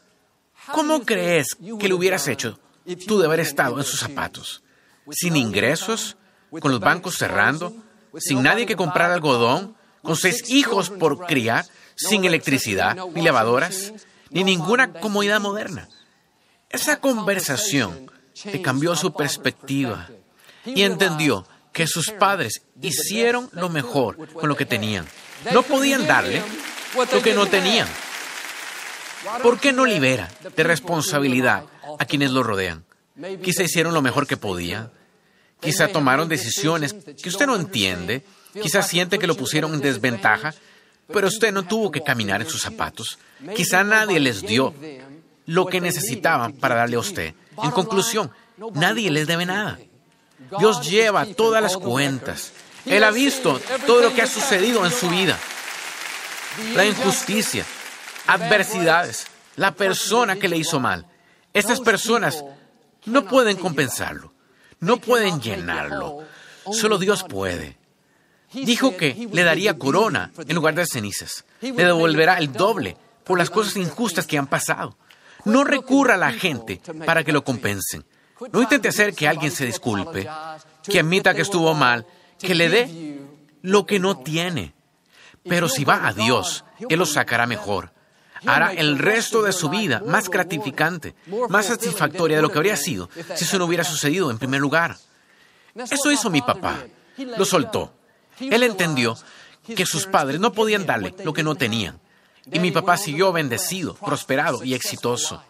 ¿cómo 0.71 1.03
crees 1.03 1.55
que 1.79 1.87
lo 1.87 1.95
hubieras 1.97 2.27
hecho 2.27 2.59
tú 3.07 3.19
de 3.19 3.25
haber 3.25 3.39
estado 3.39 3.77
en 3.77 3.83
sus 3.83 3.99
zapatos? 3.99 4.63
Sin 5.11 5.35
ingresos, 5.35 6.17
con 6.59 6.71
los 6.71 6.79
bancos 6.79 7.17
cerrando, 7.17 7.75
sin 8.17 8.43
nadie 8.43 8.65
que 8.65 8.75
comprar 8.75 9.11
algodón, 9.11 9.75
con 10.01 10.15
seis 10.15 10.49
hijos 10.49 10.89
por 10.89 11.25
criar, 11.25 11.65
sin 11.95 12.25
electricidad, 12.25 12.97
ni 13.13 13.21
lavadoras, 13.21 13.93
ni 14.29 14.43
ninguna 14.43 14.93
comodidad 14.93 15.39
moderna. 15.39 15.87
Esa 16.69 16.99
conversación 16.99 18.11
le 18.43 18.61
cambió 18.61 18.95
su 18.95 19.13
perspectiva 19.13 20.09
y 20.65 20.83
entendió 20.83 21.47
que 21.71 21.87
sus 21.87 22.11
padres 22.11 22.63
hicieron 22.81 23.49
lo 23.51 23.69
mejor 23.69 24.27
con 24.33 24.49
lo 24.49 24.55
que 24.55 24.65
tenían. 24.65 25.05
No 25.53 25.63
podían 25.63 26.07
darle 26.07 26.41
lo 27.11 27.21
que 27.21 27.33
no 27.33 27.45
tenían. 27.45 27.87
¿Por 29.41 29.59
qué 29.59 29.73
no 29.73 29.85
libera 29.85 30.29
de 30.55 30.63
responsabilidad 30.63 31.63
a 31.99 32.05
quienes 32.05 32.31
lo 32.31 32.43
rodean? 32.43 32.85
Quizá 33.43 33.63
hicieron 33.63 33.93
lo 33.93 34.01
mejor 34.01 34.27
que 34.27 34.37
podían. 34.37 34.91
Quizá 35.59 35.87
tomaron 35.87 36.27
decisiones 36.27 36.93
que 37.21 37.29
usted 37.29 37.47
no 37.47 37.55
entiende. 37.55 38.23
Quizá 38.61 38.81
siente 38.81 39.19
que 39.19 39.27
lo 39.27 39.35
pusieron 39.35 39.73
en 39.73 39.81
desventaja, 39.81 40.53
pero 41.11 41.27
usted 41.27 41.51
no 41.51 41.63
tuvo 41.63 41.91
que 41.91 42.01
caminar 42.01 42.41
en 42.41 42.49
sus 42.49 42.61
zapatos. 42.61 43.19
Quizá 43.55 43.83
nadie 43.83 44.19
les 44.19 44.41
dio 44.41 44.73
lo 45.45 45.65
que 45.65 45.81
necesitaban 45.81 46.53
para 46.53 46.75
darle 46.75 46.95
a 46.97 46.99
usted. 46.99 47.33
En 47.63 47.71
conclusión, 47.71 48.31
nadie 48.73 49.11
les 49.11 49.27
debe 49.27 49.45
nada. 49.45 49.79
Dios 50.59 50.87
lleva 50.87 51.25
todas 51.25 51.61
las 51.61 51.77
cuentas. 51.77 52.51
Él 52.85 53.03
ha 53.03 53.11
visto 53.11 53.59
todo 53.87 54.01
lo 54.01 54.13
que 54.13 54.21
ha 54.21 54.27
sucedido 54.27 54.85
en 54.85 54.91
su 54.91 55.09
vida. 55.09 55.37
La 56.75 56.85
injusticia, 56.85 57.65
adversidades, 58.27 59.27
la 59.55 59.73
persona 59.73 60.35
que 60.35 60.47
le 60.47 60.57
hizo 60.57 60.79
mal. 60.79 61.05
Estas 61.53 61.79
personas 61.79 62.43
no 63.05 63.25
pueden 63.25 63.57
compensarlo, 63.57 64.33
no 64.79 64.97
pueden 64.97 65.39
llenarlo. 65.41 66.23
Solo 66.71 66.97
Dios 66.97 67.23
puede. 67.23 67.77
Dijo 68.51 68.95
que 68.95 69.27
le 69.31 69.43
daría 69.43 69.77
corona 69.77 70.31
en 70.47 70.55
lugar 70.55 70.75
de 70.75 70.85
cenizas. 70.85 71.45
Le 71.61 71.71
devolverá 71.71 72.37
el 72.37 72.51
doble 72.51 72.97
por 73.23 73.37
las 73.37 73.49
cosas 73.49 73.77
injustas 73.77 74.27
que 74.27 74.37
han 74.37 74.47
pasado. 74.47 74.97
No 75.45 75.63
recurra 75.63 76.15
a 76.15 76.17
la 76.17 76.31
gente 76.31 76.81
para 77.05 77.23
que 77.23 77.31
lo 77.31 77.43
compensen. 77.43 78.05
No 78.51 78.61
intente 78.61 78.89
hacer 78.89 79.13
que 79.13 79.27
alguien 79.27 79.51
se 79.51 79.65
disculpe, 79.65 80.27
que 80.83 80.99
admita 80.99 81.33
que 81.33 81.41
estuvo 81.41 81.73
mal, 81.73 82.05
que 82.39 82.55
le 82.55 82.69
dé 82.69 83.19
lo 83.61 83.85
que 83.85 83.99
no 83.99 84.17
tiene. 84.17 84.73
Pero 85.43 85.69
si 85.69 85.85
va 85.85 86.07
a 86.07 86.13
Dios, 86.13 86.65
Él 86.89 86.99
lo 86.99 87.05
sacará 87.05 87.45
mejor. 87.45 87.93
Hará 88.45 88.73
el 88.73 88.99
resto 88.99 89.41
de 89.41 89.53
su 89.53 89.69
vida 89.69 90.01
más 90.05 90.29
gratificante, 90.29 91.15
más 91.49 91.67
satisfactoria 91.67 92.37
de 92.37 92.41
lo 92.41 92.51
que 92.51 92.57
habría 92.57 92.77
sido 92.77 93.09
si 93.35 93.43
eso 93.43 93.57
no 93.57 93.65
hubiera 93.65 93.83
sucedido 93.83 94.29
en 94.29 94.37
primer 94.37 94.61
lugar. 94.61 94.97
Eso 95.75 96.11
hizo 96.11 96.29
mi 96.29 96.41
papá. 96.41 96.85
Lo 97.17 97.45
soltó. 97.45 97.93
Él 98.39 98.63
entendió 98.63 99.17
que 99.75 99.85
sus 99.85 100.05
padres 100.05 100.39
no 100.39 100.51
podían 100.51 100.85
darle 100.85 101.15
lo 101.23 101.33
que 101.33 101.43
no 101.43 101.55
tenían. 101.55 101.99
Y 102.51 102.59
mi 102.59 102.71
papá 102.71 102.97
siguió 102.97 103.31
bendecido, 103.31 103.95
prosperado 103.95 104.63
y 104.63 104.73
exitoso. 104.73 105.43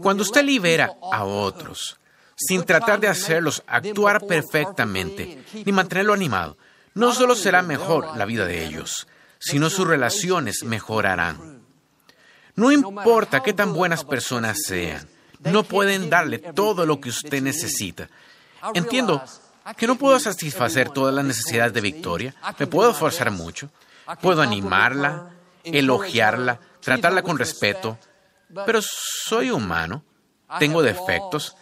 Cuando 0.00 0.22
usted 0.22 0.44
libera 0.44 0.92
a 1.10 1.24
otros, 1.24 1.98
sin 2.36 2.64
tratar 2.64 3.00
de 3.00 3.08
hacerlos 3.08 3.62
actuar 3.66 4.26
perfectamente, 4.26 5.42
ni 5.64 5.72
mantenerlo 5.72 6.12
animado, 6.12 6.56
no 6.94 7.12
solo 7.12 7.34
será 7.34 7.62
mejor 7.62 8.16
la 8.16 8.26
vida 8.26 8.44
de 8.44 8.64
ellos, 8.64 9.08
sino 9.38 9.70
sus 9.70 9.86
relaciones 9.86 10.62
mejorarán. 10.62 11.57
No 12.58 12.72
importa 12.72 13.40
qué 13.40 13.52
tan 13.52 13.72
buenas 13.72 14.04
personas 14.04 14.58
sean, 14.66 15.08
no 15.38 15.62
pueden 15.62 16.10
darle 16.10 16.38
todo 16.40 16.84
lo 16.86 17.00
que 17.00 17.08
usted 17.08 17.40
necesita. 17.40 18.08
Entiendo 18.74 19.22
que 19.76 19.86
no 19.86 19.96
puedo 19.96 20.18
satisfacer 20.18 20.90
todas 20.90 21.14
las 21.14 21.24
necesidades 21.24 21.72
de 21.72 21.80
Victoria, 21.80 22.34
me 22.58 22.66
puedo 22.66 22.92
forzar 22.92 23.30
mucho, 23.30 23.70
puedo 24.20 24.42
animarla, 24.42 25.30
elogiarla, 25.62 26.58
tratarla 26.80 27.22
con 27.22 27.38
respeto, 27.38 27.96
pero 28.66 28.80
soy 28.82 29.52
humano, 29.52 30.02
tengo 30.58 30.82
defectos, 30.82 31.54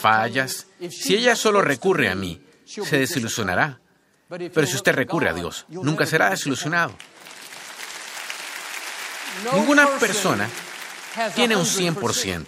fallas. 0.00 0.68
Si 0.90 1.16
ella 1.16 1.34
solo 1.34 1.60
recurre 1.60 2.08
a 2.08 2.14
mí, 2.14 2.40
se 2.64 2.98
desilusionará. 2.98 3.80
Pero 4.28 4.66
si 4.66 4.76
usted 4.76 4.94
recurre 4.94 5.28
a 5.28 5.32
Dios, 5.32 5.66
nunca 5.68 6.06
será 6.06 6.30
desilusionado. 6.30 6.94
Ninguna 9.54 9.88
persona 9.98 10.48
tiene 11.34 11.56
un 11.56 11.64
100%. 11.64 12.46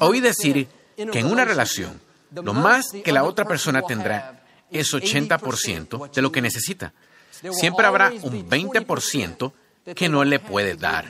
Oí 0.00 0.20
decir 0.20 0.68
que 0.96 1.18
en 1.18 1.26
una 1.26 1.44
relación, 1.44 2.00
lo 2.30 2.52
más 2.54 2.92
que 3.04 3.12
la 3.12 3.24
otra 3.24 3.44
persona 3.44 3.82
tendrá 3.82 4.42
es 4.70 4.92
80% 4.92 6.10
de 6.10 6.22
lo 6.22 6.30
que 6.30 6.42
necesita. 6.42 6.92
Siempre 7.50 7.86
habrá 7.86 8.12
un 8.22 8.48
20% 8.48 9.52
que 9.94 10.08
no 10.08 10.24
le 10.24 10.38
puede 10.38 10.76
dar. 10.76 11.06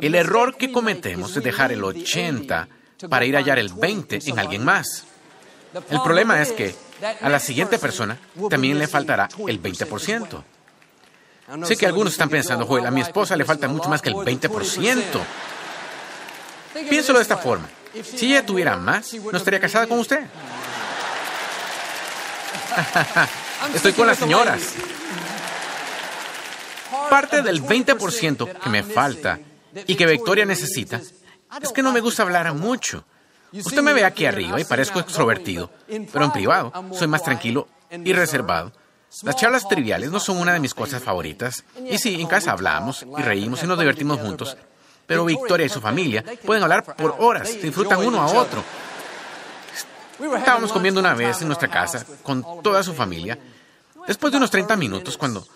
El 0.00 0.14
error 0.14 0.56
que 0.56 0.72
cometemos 0.72 1.36
es 1.36 1.42
dejar 1.42 1.72
el 1.72 1.84
80 1.84 2.68
para 3.08 3.24
ir 3.24 3.36
a 3.36 3.40
hallar 3.40 3.58
el 3.58 3.72
20 3.72 4.20
en 4.26 4.38
alguien 4.38 4.64
más. 4.64 5.04
El 5.90 6.00
problema 6.02 6.40
es 6.40 6.52
que 6.52 6.74
a 7.20 7.28
la 7.28 7.40
siguiente 7.40 7.78
persona 7.78 8.18
también 8.48 8.78
le 8.78 8.86
faltará 8.86 9.28
el 9.46 9.60
20%. 9.60 10.44
Sé 11.64 11.76
que 11.76 11.86
algunos 11.86 12.12
están 12.12 12.28
pensando, 12.28 12.66
Joel, 12.66 12.86
a 12.86 12.90
mi 12.90 13.00
esposa 13.00 13.36
le 13.36 13.44
falta 13.44 13.68
mucho 13.68 13.88
más 13.88 14.00
que 14.00 14.08
el 14.08 14.14
20%. 14.14 15.02
Piénselo 16.88 17.18
de 17.18 17.22
esta 17.22 17.36
forma. 17.36 17.68
Si 18.02 18.32
ella 18.32 18.46
tuviera 18.46 18.76
más, 18.76 19.12
no 19.14 19.36
estaría 19.36 19.60
casada 19.60 19.86
con 19.86 19.98
usted. 19.98 20.20
Estoy 23.74 23.92
con 23.92 24.06
las 24.06 24.18
señoras. 24.18 24.62
Parte 27.10 27.42
del 27.42 27.62
20% 27.62 28.58
que 28.58 28.70
me 28.70 28.82
falta 28.82 29.38
y 29.86 29.94
que 29.94 30.06
Victoria 30.06 30.44
necesita 30.44 31.00
es 31.60 31.72
que 31.72 31.82
no 31.82 31.92
me 31.92 32.00
gusta 32.00 32.22
hablar 32.22 32.52
mucho. 32.54 33.04
Usted 33.52 33.82
me 33.82 33.92
ve 33.92 34.04
aquí 34.04 34.24
arriba 34.24 34.58
y 34.58 34.64
parezco 34.64 35.00
extrovertido, 35.00 35.70
pero 36.12 36.24
en 36.24 36.32
privado 36.32 36.72
soy 36.92 37.08
más 37.08 37.22
tranquilo 37.22 37.68
y 37.90 38.12
reservado. 38.12 38.72
Las 39.22 39.36
charlas 39.36 39.68
triviales 39.68 40.10
no 40.10 40.18
son 40.18 40.38
una 40.38 40.54
de 40.54 40.60
mis 40.60 40.74
cosas 40.74 41.02
favoritas. 41.02 41.64
Y 41.88 41.98
sí, 41.98 42.20
en 42.20 42.26
casa 42.26 42.52
hablamos 42.52 43.04
y 43.18 43.22
reímos 43.22 43.62
y 43.62 43.66
nos 43.66 43.78
divertimos 43.78 44.18
juntos. 44.20 44.56
Pero 45.06 45.24
Victoria 45.24 45.66
y 45.66 45.68
su 45.68 45.80
familia 45.80 46.24
pueden 46.44 46.62
hablar 46.62 46.96
por 46.96 47.16
horas, 47.18 47.60
disfrutan 47.60 48.04
uno 48.04 48.22
a 48.22 48.26
otro. 48.26 48.64
Estábamos 50.36 50.72
comiendo 50.72 51.00
una 51.00 51.14
vez 51.14 51.42
en 51.42 51.48
nuestra 51.48 51.68
casa 51.68 52.04
con 52.22 52.62
toda 52.62 52.82
su 52.82 52.94
familia. 52.94 53.38
Después 54.06 54.32
de 54.32 54.38
unos 54.38 54.50
30 54.50 54.76
minutos, 54.76 55.18
cuando 55.18 55.46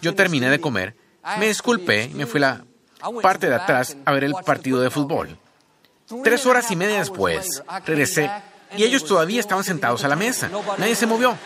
yo 0.00 0.14
terminé 0.14 0.50
de 0.50 0.60
comer, 0.60 0.94
me 1.38 1.48
disculpé 1.48 2.04
y 2.04 2.14
me 2.14 2.26
fui 2.26 2.42
a 2.42 2.62
la 3.02 3.20
parte 3.22 3.48
de 3.48 3.54
atrás 3.54 3.96
a 4.04 4.12
ver 4.12 4.24
el 4.24 4.34
partido 4.44 4.80
de 4.80 4.90
fútbol. 4.90 5.36
Tres 6.22 6.46
horas 6.46 6.70
y 6.70 6.76
media 6.76 6.98
después, 6.98 7.62
regresé 7.84 8.30
y 8.76 8.84
ellos 8.84 9.04
todavía 9.04 9.40
estaban 9.40 9.64
sentados 9.64 10.04
a 10.04 10.08
la 10.08 10.16
mesa. 10.16 10.50
Nadie 10.78 10.94
se 10.94 11.06
movió. 11.06 11.36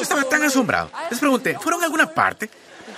Estaba 0.00 0.24
tan 0.24 0.42
asombrado. 0.42 0.90
Les 1.10 1.18
pregunté, 1.18 1.58
¿fueron 1.58 1.82
a 1.82 1.84
alguna 1.84 2.10
parte? 2.10 2.50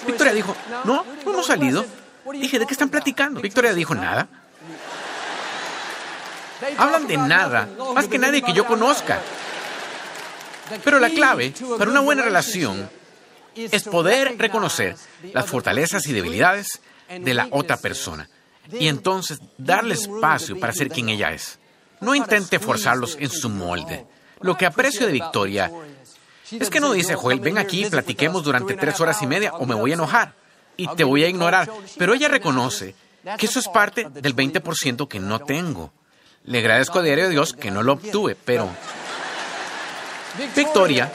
Victoria 0.06 0.32
dijo, 0.32 0.54
no, 0.84 1.04
no 1.24 1.32
hemos 1.32 1.46
salido. 1.46 1.84
Dije, 2.32 2.58
¿de 2.58 2.66
qué 2.66 2.72
están 2.72 2.88
platicando? 2.88 3.40
Victoria 3.40 3.74
dijo, 3.74 3.94
nada. 3.94 4.28
Hablan 6.78 7.06
de 7.06 7.16
nada, 7.16 7.68
más 7.94 8.06
que 8.06 8.18
nadie 8.18 8.42
que 8.42 8.52
yo 8.52 8.64
conozca. 8.66 9.20
Pero 10.84 10.98
la 11.00 11.10
clave 11.10 11.52
para 11.78 11.90
una 11.90 12.00
buena 12.00 12.22
relación 12.22 12.88
es 13.54 13.82
poder 13.84 14.38
reconocer 14.38 14.96
las 15.32 15.46
fortalezas 15.46 16.06
y 16.06 16.12
debilidades 16.12 16.80
de 17.08 17.34
la 17.34 17.48
otra 17.50 17.76
persona 17.76 18.28
y 18.70 18.88
entonces 18.88 19.40
darle 19.58 19.94
espacio 19.94 20.58
para 20.58 20.72
ser 20.72 20.88
quien 20.88 21.08
ella 21.08 21.32
es. 21.32 21.58
No 22.00 22.14
intente 22.14 22.58
forzarlos 22.58 23.16
en 23.20 23.30
su 23.30 23.48
molde. 23.48 24.06
Lo 24.40 24.56
que 24.56 24.66
aprecio 24.66 25.06
de 25.06 25.12
Victoria 25.12 25.70
es 26.61 26.71
que 26.71 26.80
no 26.80 26.92
dice, 26.92 27.14
Joel, 27.14 27.40
ven 27.40 27.59
aquí, 27.59 27.85
platiquemos 27.87 28.42
durante 28.42 28.75
tres 28.75 29.00
horas 29.00 29.21
y 29.23 29.26
media 29.26 29.52
o 29.54 29.66
me 29.66 29.75
voy 29.75 29.92
a 29.92 29.94
enojar 29.94 30.35
y 30.76 30.87
te 30.88 31.04
voy 31.04 31.25
a 31.25 31.28
ignorar. 31.28 31.71
Pero 31.99 32.14
ella 32.14 32.28
reconoce 32.28 32.94
que 33.38 33.47
eso 33.47 33.59
es 33.59 33.68
parte 33.68 34.09
del 34.11 34.35
20% 34.35 35.09
que 35.09 35.21
no 35.21 35.40
tengo. 35.40 35.92
Le 36.44 36.59
agradezco 36.59 36.99
a 36.99 37.02
diario 37.02 37.26
a 37.26 37.28
Dios 37.28 37.52
que 37.52 37.71
no 37.71 37.82
lo 37.82 37.92
obtuve, 37.92 38.35
pero 38.35 38.68
Victoria 40.56 41.12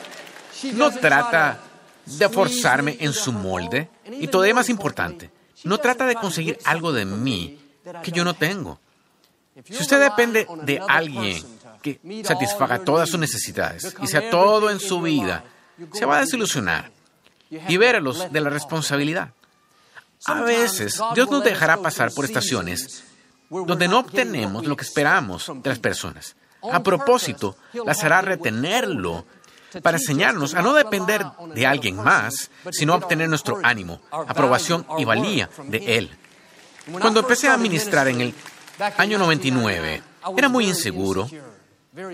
no 0.74 0.92
trata 0.92 1.60
de 2.06 2.30
forzarme 2.30 2.98
en 3.00 3.14
su 3.14 3.34
molde 3.34 3.90
y 4.10 4.28
todavía 4.28 4.54
más 4.54 4.70
importante, 4.70 5.30
no 5.64 5.78
trata 5.80 6.06
de 6.06 6.16
conseguir 6.16 6.58
algo 6.64 6.94
de 6.94 7.06
mí 7.06 7.60
que 8.04 8.12
yo 8.12 8.24
no 8.24 8.34
tengo. 8.36 8.80
Si 9.66 9.82
usted 9.82 10.00
depende 10.00 10.48
de 10.64 10.80
alguien 10.88 11.44
que 11.94 12.24
satisfaga 12.24 12.80
todas 12.80 13.10
sus 13.10 13.20
necesidades 13.20 13.96
y 14.02 14.08
sea 14.08 14.30
todo 14.30 14.70
en 14.70 14.80
su 14.80 15.02
vida, 15.02 15.44
se 15.94 16.06
va 16.06 16.18
a 16.18 16.22
desilusionar 16.22 16.92
y 17.50 17.78
verlos 17.78 18.32
de 18.32 18.42
la 18.42 18.50
responsabilidad. 18.50 19.30
A 20.26 20.42
veces 20.42 21.00
Dios 21.14 21.30
nos 21.30 21.44
dejará 21.44 21.78
pasar 21.78 22.12
por 22.14 22.26
estaciones 22.26 23.04
donde 23.50 23.88
no 23.88 24.00
obtenemos 24.00 24.66
lo 24.66 24.76
que 24.76 24.84
esperamos 24.84 25.48
de 25.48 25.70
las 25.70 25.80
personas. 25.80 26.36
A 26.72 26.82
propósito, 26.84 27.56
las 27.86 28.04
hará 28.04 28.22
retenerlo 28.22 29.26
para 29.82 29.98
enseñarnos 29.98 30.54
a 30.56 30.62
no 30.62 30.74
depender 30.74 31.26
de 31.54 31.66
alguien 31.66 31.96
más, 31.98 32.50
sino 32.72 32.94
a 32.94 32.98
obtener 32.98 33.30
nuestro 33.30 33.60
ánimo, 33.64 34.02
aprobación 34.12 34.86
y 34.98 35.06
valía 35.06 35.50
de 35.68 35.98
Él. 35.98 36.18
Cuando 37.00 37.20
empecé 37.20 37.48
a 37.48 37.58
ministrar 37.58 38.08
en 38.08 38.22
el 38.22 38.34
año 38.98 39.18
99, 39.18 40.02
era 40.36 40.50
muy 40.50 40.68
inseguro. 40.68 41.30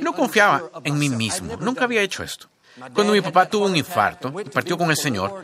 No 0.01 0.13
confiaba 0.13 0.63
en 0.83 0.97
mí 0.97 1.09
mismo. 1.09 1.57
Nunca 1.57 1.83
había 1.83 2.01
hecho 2.01 2.23
esto. 2.23 2.47
Cuando 2.93 3.13
mi 3.13 3.21
papá 3.21 3.47
tuvo 3.47 3.65
un 3.65 3.75
infarto 3.75 4.33
y 4.39 4.49
partió 4.49 4.77
con 4.77 4.89
el 4.89 4.97
Señor, 4.97 5.43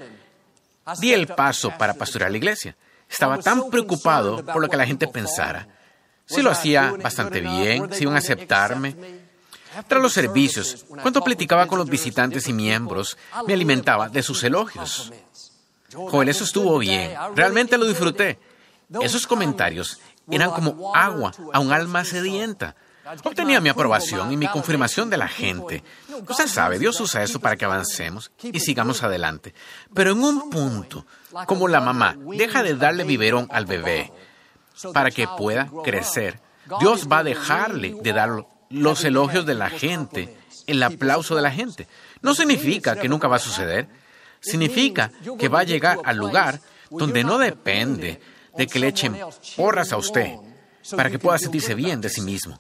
di 1.00 1.14
el 1.14 1.28
paso 1.28 1.72
para 1.78 1.94
pastorear 1.94 2.32
la 2.32 2.38
iglesia. 2.38 2.76
Estaba 3.10 3.38
tan 3.40 3.70
preocupado 3.70 4.44
por 4.46 4.62
lo 4.62 4.70
que 4.70 4.78
la 4.78 4.86
gente 4.86 5.08
pensara. 5.08 5.68
Si 6.26 6.42
lo 6.42 6.52
hacía 6.52 6.94
bastante 7.02 7.42
bien, 7.42 7.92
si 7.94 8.04
iban 8.04 8.16
a 8.16 8.20
aceptarme, 8.20 8.96
tras 9.88 10.02
los 10.02 10.14
servicios, 10.14 10.86
cuando 11.02 11.24
platicaba 11.24 11.68
con 11.68 11.80
los 11.80 11.90
visitantes 11.90 12.48
y 12.48 12.54
miembros, 12.54 13.18
me 13.46 13.54
alimentaba 13.54 14.10
de 14.10 14.24
sus 14.24 14.44
elogios. 14.44 15.12
Joel, 15.94 16.30
eso 16.30 16.44
estuvo 16.44 16.78
bien. 16.78 17.14
Realmente 17.36 17.78
lo 17.78 17.86
disfruté. 17.86 18.40
Esos 19.02 19.28
comentarios 19.28 20.00
eran 20.30 20.52
como 20.52 20.96
agua 20.96 21.32
a 21.54 21.60
un 21.60 21.72
alma 21.72 22.04
sedienta. 22.06 22.76
Obtenía 23.24 23.60
mi 23.60 23.70
aprobación 23.70 24.32
y 24.32 24.38
mi 24.38 24.48
confirmación 24.48 25.10
de 25.10 25.18
la 25.18 25.28
gente. 25.28 25.84
Usted 26.28 26.48
sabe, 26.48 26.80
Dios 26.80 27.00
usa 27.00 27.24
eso 27.24 27.40
para 27.40 27.56
que 27.56 27.66
avancemos 27.66 28.32
y 28.42 28.60
sigamos 28.60 29.04
adelante. 29.04 29.54
Pero 29.94 30.12
en 30.12 30.24
un 30.24 30.50
punto, 30.50 31.06
como 31.46 31.68
la 31.68 31.82
mamá 31.82 32.16
deja 32.38 32.62
de 32.62 32.76
darle 32.76 33.04
biberón 33.04 33.48
al 33.52 33.66
bebé 33.66 34.12
para 34.94 35.12
que 35.12 35.28
pueda 35.28 35.70
crecer, 35.84 36.40
Dios 36.80 37.08
va 37.12 37.20
a 37.20 37.24
dejarle 37.24 37.96
de 38.02 38.14
darlo 38.14 38.50
los 38.70 39.04
elogios 39.04 39.46
de 39.46 39.56
la 39.56 39.70
gente, 39.70 40.38
el 40.68 40.84
aplauso 40.84 41.36
de 41.36 41.42
la 41.42 41.52
gente. 41.52 41.88
No 42.22 42.36
significa 42.36 42.96
que 42.96 43.10
nunca 43.10 43.28
va 43.28 43.38
a 43.38 43.40
suceder. 43.40 43.88
Significa 44.42 45.12
que 45.38 45.50
va 45.50 45.62
a 45.62 45.64
llegar 45.64 46.00
al 46.06 46.18
lugar 46.18 46.62
donde 46.90 47.24
no 47.24 47.38
depende 47.38 48.22
de 48.56 48.68
que 48.68 48.80
le 48.80 48.88
echen 48.88 49.18
porras 49.58 49.92
a 49.92 49.98
usted 49.98 50.36
para 50.96 51.10
que 51.10 51.20
pueda 51.20 51.38
sentirse 51.38 51.76
bien 51.76 52.02
de 52.02 52.10
sí 52.10 52.22
mismo. 52.22 52.60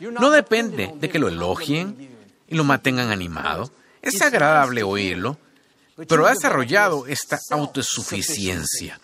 No 0.00 0.30
depende 0.30 0.92
de 0.96 1.08
que 1.08 1.18
lo 1.18 1.28
elogien 1.28 2.10
y 2.48 2.54
lo 2.54 2.64
mantengan 2.64 3.10
animado. 3.10 3.70
Es 4.02 4.20
agradable 4.22 4.82
oírlo, 4.82 5.38
pero 6.08 6.26
ha 6.26 6.30
desarrollado 6.30 7.06
esta 7.06 7.38
autosuficiencia. 7.50 8.98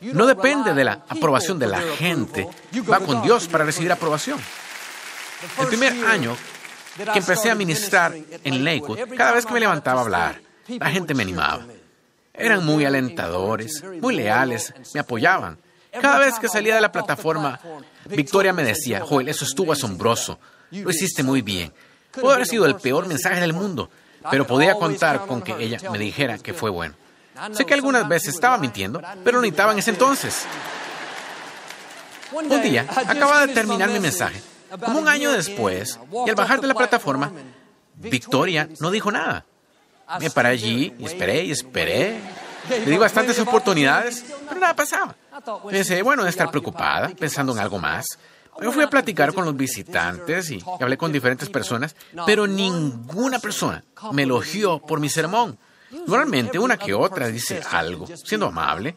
No 0.00 0.26
depende 0.26 0.74
de 0.74 0.84
la 0.84 1.04
aprobación 1.08 1.58
de 1.58 1.66
la 1.66 1.80
gente. 1.80 2.48
Va 2.90 3.00
con 3.00 3.22
Dios 3.22 3.46
para 3.48 3.64
recibir 3.64 3.92
aprobación. 3.92 4.40
El 5.58 5.66
primer 5.68 6.04
año 6.06 6.36
que 7.12 7.18
empecé 7.18 7.50
a 7.50 7.54
ministrar 7.54 8.14
en 8.14 8.64
Lakewood, 8.64 8.98
cada 9.16 9.32
vez 9.32 9.46
que 9.46 9.52
me 9.52 9.60
levantaba 9.60 10.00
a 10.00 10.04
hablar, 10.04 10.42
la 10.68 10.90
gente 10.90 11.14
me 11.14 11.22
animaba. 11.22 11.64
Eran 12.34 12.64
muy 12.64 12.84
alentadores, 12.84 13.84
muy 14.00 14.16
leales, 14.16 14.72
me 14.94 15.00
apoyaban. 15.00 15.58
Cada 15.92 16.18
vez 16.18 16.38
que 16.38 16.48
salía 16.48 16.74
de 16.74 16.80
la 16.80 16.92
plataforma, 16.92 17.60
Victoria 18.06 18.52
me 18.52 18.62
decía, 18.62 19.00
Joel, 19.00 19.28
eso 19.28 19.44
estuvo 19.44 19.72
asombroso, 19.72 20.38
lo 20.70 20.90
hiciste 20.90 21.22
muy 21.22 21.42
bien. 21.42 21.72
Pudo 22.12 22.32
haber 22.32 22.46
sido 22.46 22.66
el 22.66 22.76
peor 22.76 23.06
mensaje 23.06 23.40
del 23.40 23.52
mundo, 23.52 23.90
pero 24.30 24.46
podía 24.46 24.74
contar 24.74 25.26
con 25.26 25.42
que 25.42 25.54
ella 25.58 25.78
me 25.90 25.98
dijera 25.98 26.38
que 26.38 26.54
fue 26.54 26.70
bueno. 26.70 26.94
Sé 27.52 27.64
que 27.64 27.74
algunas 27.74 28.06
veces 28.08 28.34
estaba 28.34 28.58
mintiendo, 28.58 29.00
pero 29.24 29.38
lo 29.38 29.42
necesitaba 29.42 29.72
en 29.72 29.78
ese 29.78 29.90
entonces. 29.90 30.44
Un 32.32 32.62
día, 32.62 32.86
acababa 32.88 33.46
de 33.46 33.54
terminar 33.54 33.90
mi 33.90 33.98
mensaje 33.98 34.40
como 34.78 35.00
un 35.00 35.08
año 35.08 35.32
después, 35.32 35.98
y 36.26 36.28
al 36.28 36.36
bajar 36.36 36.60
de 36.60 36.68
la 36.68 36.74
plataforma, 36.74 37.32
Victoria 37.96 38.68
no 38.78 38.90
dijo 38.90 39.10
nada. 39.10 39.44
Me 40.20 40.30
paré 40.30 40.50
allí 40.50 40.94
y 40.98 41.04
esperé 41.06 41.44
y 41.44 41.50
esperé. 41.50 42.20
Le 42.68 42.84
di 42.84 42.98
bastantes 42.98 43.38
oportunidades, 43.38 44.24
pero 44.48 44.60
nada 44.60 44.74
pasaba. 44.74 45.14
Pensé, 45.70 46.02
bueno, 46.02 46.24
de 46.24 46.30
estar 46.30 46.50
preocupada, 46.50 47.08
pensando 47.08 47.52
en 47.52 47.58
algo 47.58 47.78
más. 47.78 48.06
Yo 48.60 48.72
fui 48.72 48.84
a 48.84 48.90
platicar 48.90 49.32
con 49.32 49.44
los 49.44 49.56
visitantes 49.56 50.50
y 50.50 50.62
hablé 50.80 50.98
con 50.98 51.12
diferentes 51.12 51.48
personas, 51.48 51.96
pero 52.26 52.46
ninguna 52.46 53.38
persona 53.38 53.82
me 54.12 54.24
elogió 54.24 54.78
por 54.78 55.00
mi 55.00 55.08
sermón. 55.08 55.58
Normalmente 56.06 56.58
una 56.58 56.76
que 56.76 56.94
otra 56.94 57.28
dice 57.28 57.62
algo, 57.70 58.06
siendo 58.24 58.46
amable. 58.46 58.96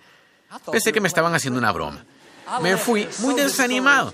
Pensé 0.71 0.91
que 0.91 1.01
me 1.01 1.07
estaban 1.07 1.33
haciendo 1.33 1.59
una 1.59 1.71
broma. 1.71 2.03
Me 2.61 2.77
fui 2.77 3.07
muy 3.19 3.35
desanimado. 3.35 4.13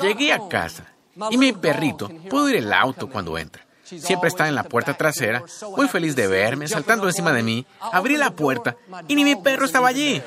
Llegué 0.00 0.32
a 0.32 0.48
casa 0.48 0.84
y 1.30 1.36
mi 1.36 1.52
perrito 1.52 2.08
pudo 2.28 2.48
ir 2.48 2.56
el 2.56 2.72
auto 2.72 3.08
cuando 3.08 3.36
entra. 3.36 3.67
Siempre 3.88 4.28
está 4.28 4.48
en 4.48 4.54
la 4.54 4.64
puerta 4.64 4.94
trasera, 4.94 5.42
muy 5.76 5.88
feliz 5.88 6.14
de 6.14 6.26
verme, 6.26 6.68
saltando 6.68 7.06
encima 7.06 7.32
de 7.32 7.42
mí. 7.42 7.66
Abrí 7.80 8.16
la 8.16 8.30
puerta 8.30 8.76
y 9.06 9.14
ni 9.14 9.24
mi 9.24 9.36
perro 9.36 9.64
estaba 9.64 9.88
allí. 9.88 10.22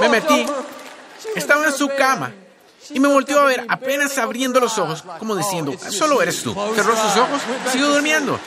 Me 0.00 0.08
metí, 0.08 0.46
estaba 1.36 1.64
en 1.64 1.72
su 1.72 1.88
cama 1.96 2.32
y 2.90 3.00
me 3.00 3.08
volteó 3.08 3.40
a 3.40 3.44
ver 3.44 3.64
apenas 3.68 4.16
abriendo 4.18 4.60
los 4.60 4.78
ojos, 4.78 5.04
como 5.18 5.36
diciendo, 5.36 5.72
solo 5.90 6.22
eres 6.22 6.42
tú. 6.42 6.54
Cerró 6.74 6.96
sus 6.96 7.16
ojos, 7.16 7.40
siguió 7.70 7.88
durmiendo. 7.88 8.38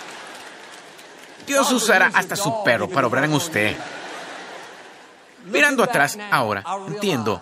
Dios 1.47 1.71
usará 1.71 2.11
hasta 2.13 2.35
su 2.35 2.63
perro 2.63 2.89
para 2.89 3.07
obrar 3.07 3.23
en 3.23 3.33
usted. 3.33 3.75
Mirando 5.45 5.83
atrás 5.83 6.17
ahora, 6.31 6.63
entiendo 6.87 7.41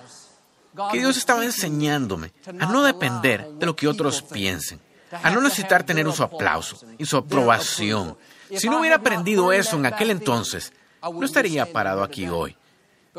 que 0.91 0.99
Dios 0.99 1.17
estaba 1.17 1.43
enseñándome 1.43 2.31
a 2.59 2.67
no 2.67 2.83
depender 2.83 3.47
de 3.53 3.65
lo 3.65 3.75
que 3.75 3.87
otros 3.87 4.21
piensen, 4.21 4.79
a 5.11 5.29
no 5.29 5.41
necesitar 5.41 5.83
tener 5.83 6.11
su 6.11 6.23
aplauso 6.23 6.85
y 6.97 7.05
su 7.05 7.17
aprobación. 7.17 8.17
Si 8.55 8.69
no 8.69 8.79
hubiera 8.79 8.97
aprendido 8.97 9.51
eso 9.51 9.77
en 9.77 9.85
aquel 9.85 10.11
entonces, 10.11 10.73
no 11.01 11.25
estaría 11.25 11.71
parado 11.71 12.03
aquí 12.03 12.27
hoy. 12.27 12.55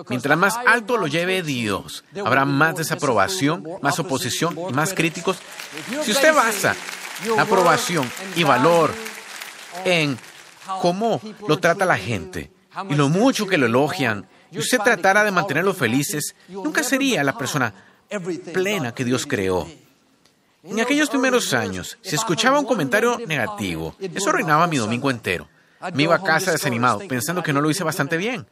Mientras 0.09 0.39
más 0.39 0.57
alto 0.67 0.97
lo 0.97 1.07
lleve 1.07 1.43
Dios, 1.43 2.05
habrá 2.25 2.45
más 2.45 2.77
desaprobación, 2.77 3.65
más 3.83 3.99
oposición 3.99 4.57
y 4.69 4.73
más 4.73 4.95
críticos. 4.95 5.39
Si 6.03 6.13
usted 6.13 6.35
basa 6.35 6.77
la 7.35 7.43
aprobación 7.43 8.09
y 8.37 8.45
valor 8.45 8.95
en 9.85 10.17
cómo 10.81 11.21
lo 11.49 11.59
trata 11.59 11.85
la 11.85 11.99
gente 11.99 12.53
y 12.89 12.95
lo 12.95 13.09
mucho 13.09 13.47
que 13.47 13.59
lo 13.59 13.67
elogian, 13.67 14.29
y 14.51 14.59
usted 14.59 14.79
tratara 14.79 15.25
de 15.25 15.31
mantenerlos 15.31 15.77
felices, 15.77 16.35
nunca 16.49 16.83
sería 16.83 17.23
la 17.25 17.37
persona 17.37 17.75
plena 18.53 18.95
que 18.95 19.05
Dios 19.05 19.27
creó. 19.27 19.67
En 20.63 20.81
aquellos 20.81 21.09
primeros 21.09 21.55
años, 21.55 21.99
si 22.03 22.17
escuchaba 22.17 22.59
un 22.59 22.67
comentario 22.67 23.19
negativo, 23.27 23.95
eso 24.01 24.31
arruinaba 24.31 24.67
mi 24.67 24.77
domingo 24.77 25.11
entero. 25.11 25.49
Me 25.95 26.03
iba 26.03 26.17
a 26.17 26.23
casa 26.23 26.51
desanimado, 26.51 27.01
pensando 27.07 27.43
que 27.43 27.53
no 27.53 27.61
lo 27.61 27.71
hice 27.71 27.85
bastante 27.85 28.17
bien. 28.17 28.47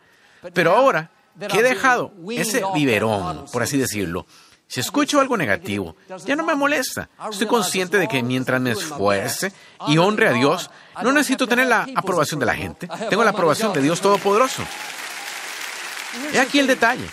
Pero 0.55 0.77
ahora 0.77 1.11
que 1.51 1.59
he 1.59 1.63
dejado 1.63 2.13
ese 2.31 2.63
biberón, 2.75 3.47
por 3.53 3.63
así 3.63 3.77
decirlo, 3.77 4.27
si 4.69 4.81
escucho 4.81 5.21
algo 5.21 5.37
negativo, 5.37 5.97
ya 6.25 6.37
no 6.37 6.45
me 6.45 6.55
molesta. 6.55 7.09
Estoy 7.31 7.47
consciente 7.47 7.99
de 7.99 8.09
que 8.09 8.23
mientras 8.23 8.61
me 8.61 8.73
esfuerce 8.73 9.53
y 9.89 9.99
honre 9.99 10.29
a 10.29 10.33
Dios, 10.33 10.71
no 11.03 11.13
necesito 11.13 11.47
tener 11.47 11.67
la 11.67 11.87
aprobación 11.95 12.41
de 12.41 12.47
la 12.47 12.55
gente. 12.55 12.89
Tengo 13.11 13.25
la 13.25 13.31
aprobación 13.31 13.73
de 13.73 13.83
Dios 13.83 14.01
Todopoderoso. 14.01 14.63
He 16.33 16.39
aquí 16.39 16.59
el 16.59 16.67
detalle. 16.67 17.09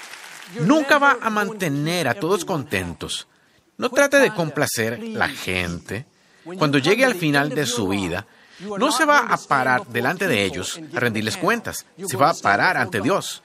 Nunca 0.60 0.98
va 0.98 1.18
a 1.22 1.30
mantener 1.30 2.08
a 2.08 2.14
todos 2.14 2.46
contentos. 2.46 3.28
No 3.78 3.90
trate 3.90 4.20
de 4.20 4.34
complacer 4.34 5.00
la 5.00 5.30
gente. 5.30 6.06
Cuando 6.58 6.78
llegue 6.78 7.06
al 7.06 7.16
final 7.16 7.50
de 7.50 7.66
su 7.66 7.88
vida, 7.88 8.26
no 8.60 8.92
se 8.92 9.06
va 9.06 9.20
a 9.20 9.38
parar 9.38 9.88
delante 9.88 10.28
de 10.28 10.44
ellos 10.44 10.80
a 10.94 11.00
rendirles 11.00 11.38
cuentas. 11.38 11.86
Se 12.06 12.18
va 12.18 12.30
a 12.30 12.34
parar 12.34 12.78
ante 12.78 13.02
Dios. 13.02 13.42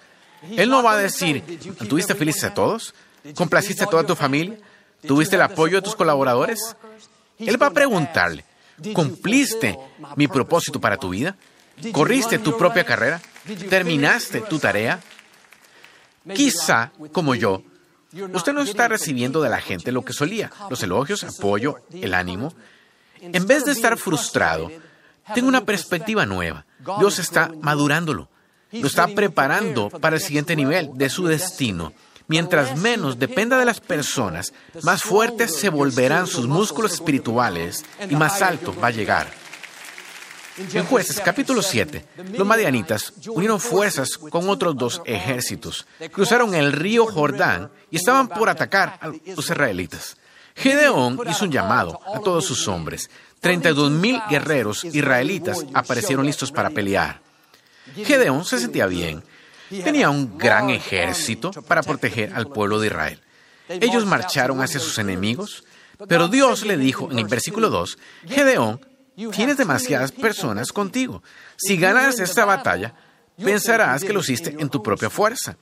Él 0.57 0.69
no 0.71 0.83
va 0.83 0.93
a 0.93 0.99
decir, 0.99 1.43
¿tuviste 1.89 2.15
felices 2.15 2.45
a 2.45 2.55
todos? 2.55 2.95
¿Complaciste 3.35 3.85
a 3.85 3.89
toda 3.89 4.05
tu 4.05 4.15
familia? 4.15 4.59
¿Tuviste 5.07 5.37
el 5.37 5.43
apoyo 5.43 5.77
de 5.77 5.83
tus 5.83 5.97
colaboradores? 5.97 6.77
Él 7.39 7.61
va 7.61 7.69
a 7.69 7.73
preguntarle, 7.73 8.45
¿cumpliste 8.93 9.79
mi 10.17 10.29
propósito 10.29 10.81
para 10.81 10.97
tu 10.97 11.11
vida? 11.11 11.37
¿Corriste 11.93 12.39
tu 12.39 12.57
propia 12.57 12.85
carrera? 12.85 13.21
¿Terminaste 13.69 14.41
tu 14.43 14.59
tarea? 14.59 15.01
Quizá, 16.35 16.93
como 17.13 17.35
yo, 17.35 17.63
usted 18.33 18.53
no 18.53 18.63
está 18.63 18.89
recibiendo 18.89 19.43
de 19.43 19.51
la 19.51 19.61
gente 19.61 19.93
lo 19.93 20.05
que 20.05 20.13
solía, 20.13 20.51
los 20.71 20.83
elogios, 20.83 21.25
apoyo, 21.25 21.77
el 21.93 22.15
ánimo. 22.15 22.55
En 23.21 23.47
vez 23.47 23.65
de 23.65 23.73
estar 23.73 23.97
frustrado, 23.99 24.71
tengo 25.35 25.49
una 25.49 25.65
perspectiva 25.65 26.27
nueva. 26.27 26.65
Dios 26.99 27.19
está 27.19 27.51
madurándolo. 27.61 28.29
Lo 28.73 28.87
está 28.87 29.09
preparando 29.09 29.89
para 29.89 30.17
el 30.17 30.23
siguiente 30.23 30.55
nivel 30.55 30.91
de 30.95 31.09
su 31.09 31.27
destino. 31.27 31.93
Mientras 32.27 32.77
menos 32.77 33.19
dependa 33.19 33.59
de 33.59 33.65
las 33.65 33.81
personas, 33.81 34.53
más 34.83 35.03
fuertes 35.03 35.57
se 35.57 35.71
volverán 35.71 36.27
sus 36.27 36.47
músculos 36.47 36.93
espirituales 36.93 37.85
y 38.09 38.17
más 38.17 38.43
alto 38.43 38.75
va 38.79 38.89
a 38.89 38.91
llegar. 38.91 39.29
En 40.59 40.85
jueces 40.87 41.21
capítulo 41.25 41.63
7, 41.63 42.05
los 42.37 42.47
madianitas 42.47 43.13
unieron 43.29 43.61
fuerzas 43.61 44.19
con 44.19 44.49
otros 44.49 44.77
dos 44.77 45.03
ejércitos, 45.05 45.87
cruzaron 46.11 46.53
el 46.55 46.73
río 46.73 47.07
Jordán 47.07 47.71
y 47.91 47.97
estaban 47.97 48.29
por 48.29 48.49
atacar 48.49 48.99
a 49.01 49.09
los 49.09 49.51
israelitas. 49.51 50.17
Gedeón 50.57 51.21
hizo 51.31 51.45
un 51.45 51.53
llamado 51.53 52.01
a 52.13 52.19
todos 52.19 52.45
sus 52.45 52.67
hombres. 52.67 53.09
32 53.41 53.93
mil 53.93 54.21
guerreros 54.29 54.85
israelitas 54.85 55.65
aparecieron 55.73 56.27
listos 56.27 56.51
para 56.51 56.71
pelear. 56.71 57.21
Gedeón 57.95 58.45
se 58.45 58.59
sentía 58.59 58.87
bien. 58.87 59.23
Tenía 59.69 60.11
un 60.11 60.37
gran 60.37 60.71
ejército 60.71 61.53
para 61.53 61.85
proteger 61.85 62.35
al 62.35 62.49
pueblo 62.49 62.81
de 62.81 62.89
Israel. 62.89 63.21
Ellos 63.69 64.05
marcharon 64.07 64.61
hacia 64.61 64.81
sus 64.81 64.99
enemigos, 64.99 65.63
pero 66.09 66.27
Dios 66.27 66.65
le 66.65 66.77
dijo 66.77 67.13
en 67.13 67.21
el 67.21 67.27
versículo 67.27 67.71
2, 67.71 67.99
Gedeón, 68.27 68.81
tienes 69.31 69.57
demasiadas 69.57 70.13
personas 70.13 70.73
contigo. 70.73 71.23
Si 71.57 71.77
ganas 71.77 72.19
esta 72.21 72.45
batalla, 72.45 72.95
pensarás 73.37 74.03
que 74.03 74.13
lo 74.13 74.21
hiciste 74.21 74.57
en 74.59 74.69
tu 74.69 74.83
propia 74.83 75.11
fuerza. 75.11 75.57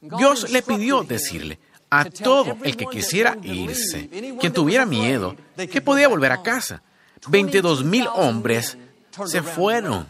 Dios 0.00 0.50
le 0.50 0.62
pidió 0.62 1.02
decirle 1.02 1.58
a 1.90 2.04
todo 2.04 2.56
el 2.62 2.76
que 2.76 2.86
quisiera 2.86 3.36
irse, 3.42 4.08
quien 4.40 4.52
tuviera 4.52 4.86
miedo, 4.86 5.36
que 5.56 5.80
podía 5.80 6.08
volver 6.08 6.32
a 6.32 6.42
casa. 6.42 6.82
22 7.28 7.84
mil 7.84 8.06
hombres 8.14 8.76
se 9.24 9.42
fueron. 9.42 10.06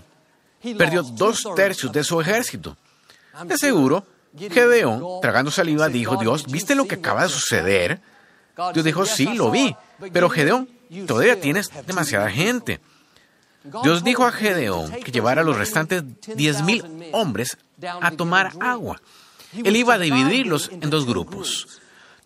Perdió 0.77 1.03
dos 1.03 1.47
tercios 1.55 1.93
de 1.93 2.03
su 2.03 2.21
ejército. 2.21 2.77
De 3.45 3.57
seguro, 3.57 4.05
Gedeón, 4.37 5.21
tragando 5.21 5.51
saliva, 5.51 5.89
dijo, 5.89 6.17
Dios, 6.17 6.47
¿viste 6.47 6.75
lo 6.75 6.87
que 6.87 6.97
acaba 6.97 7.23
de 7.23 7.29
suceder? 7.29 8.01
Dios 8.73 8.85
dijo, 8.85 9.05
sí, 9.07 9.35
lo 9.35 9.51
vi. 9.51 9.75
Pero 10.13 10.29
Gedeón, 10.29 10.69
todavía 11.07 11.41
tienes 11.41 11.71
demasiada 11.87 12.31
gente. 12.31 12.81
Dios 13.83 14.05
dijo 14.05 14.25
a 14.25 14.31
Gedeón 14.33 14.93
que 14.93 15.11
llevara 15.11 15.43
a 15.43 15.45
los 15.45 15.57
restantes 15.57 16.05
10.000 16.05 17.11
hombres 17.13 17.59
a 18.01 18.11
tomar 18.13 18.53
agua. 18.61 19.03
Él 19.53 19.77
iba 19.77 19.95
a 19.95 19.99
dividirlos 19.99 20.71
en 20.73 20.89
dos 20.91 21.07
grupos. 21.07 21.81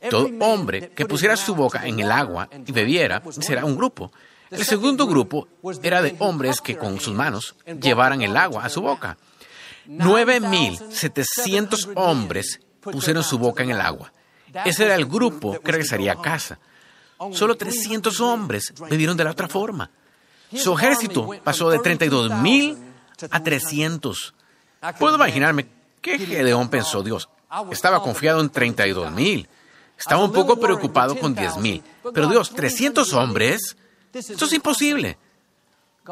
Todo 0.09 0.31
hombre 0.41 0.91
que 0.91 1.07
pusiera 1.07 1.37
su 1.37 1.55
boca 1.55 1.87
en 1.87 2.01
el 2.01 2.11
agua 2.11 2.49
y 2.67 2.73
bebiera 2.73 3.23
será 3.41 3.65
un 3.65 3.77
grupo. 3.77 4.11
El 4.51 4.65
segundo 4.65 5.07
grupo 5.07 5.47
era 5.83 6.03
de 6.03 6.17
hombres 6.19 6.61
que 6.61 6.77
con 6.77 7.01
sus 7.01 7.15
manos 7.15 7.55
llevaran 7.81 8.21
el 8.23 8.37
agua 8.37 8.65
a 8.65 8.69
su 8.69 8.83
boca. 8.83 9.17
9.700 9.89 11.93
hombres 11.95 12.61
pusieron 12.81 13.23
su 13.23 13.39
boca 13.39 13.63
en 13.63 13.71
el 13.71 13.81
agua. 13.81 14.13
Ese 14.65 14.85
era 14.85 14.97
el 14.97 15.07
grupo 15.07 15.61
que 15.61 15.73
regresaría 15.73 16.13
a 16.13 16.21
casa. 16.21 16.59
Solo 17.33 17.57
300 17.57 18.21
hombres 18.21 18.73
vivieron 18.91 19.17
de 19.17 19.25
la 19.25 19.31
otra 19.33 19.49
forma. 19.49 19.91
Su 20.55 20.73
ejército 20.77 21.29
pasó 21.45 21.71
de 21.71 21.79
32.000 21.79 22.79
a 23.31 23.43
300. 23.43 24.35
Puedo 24.99 25.17
imaginarme 25.17 25.69
qué 26.01 26.19
Gedeón 26.19 26.69
pensó 26.69 27.03
Dios. 27.03 27.29
Estaba 27.71 28.03
confiado 28.03 28.41
en 28.41 28.51
32.000. 28.51 29.47
Estaba 29.99 30.25
un 30.25 30.33
poco 30.33 30.59
preocupado 30.59 31.19
con 31.19 31.37
10.000. 31.37 31.83
Pero 32.15 32.29
Dios, 32.29 32.51
300 32.51 33.13
hombres. 33.13 33.77
Esto 34.15 34.47
es 34.47 34.53
imposible. 34.55 35.19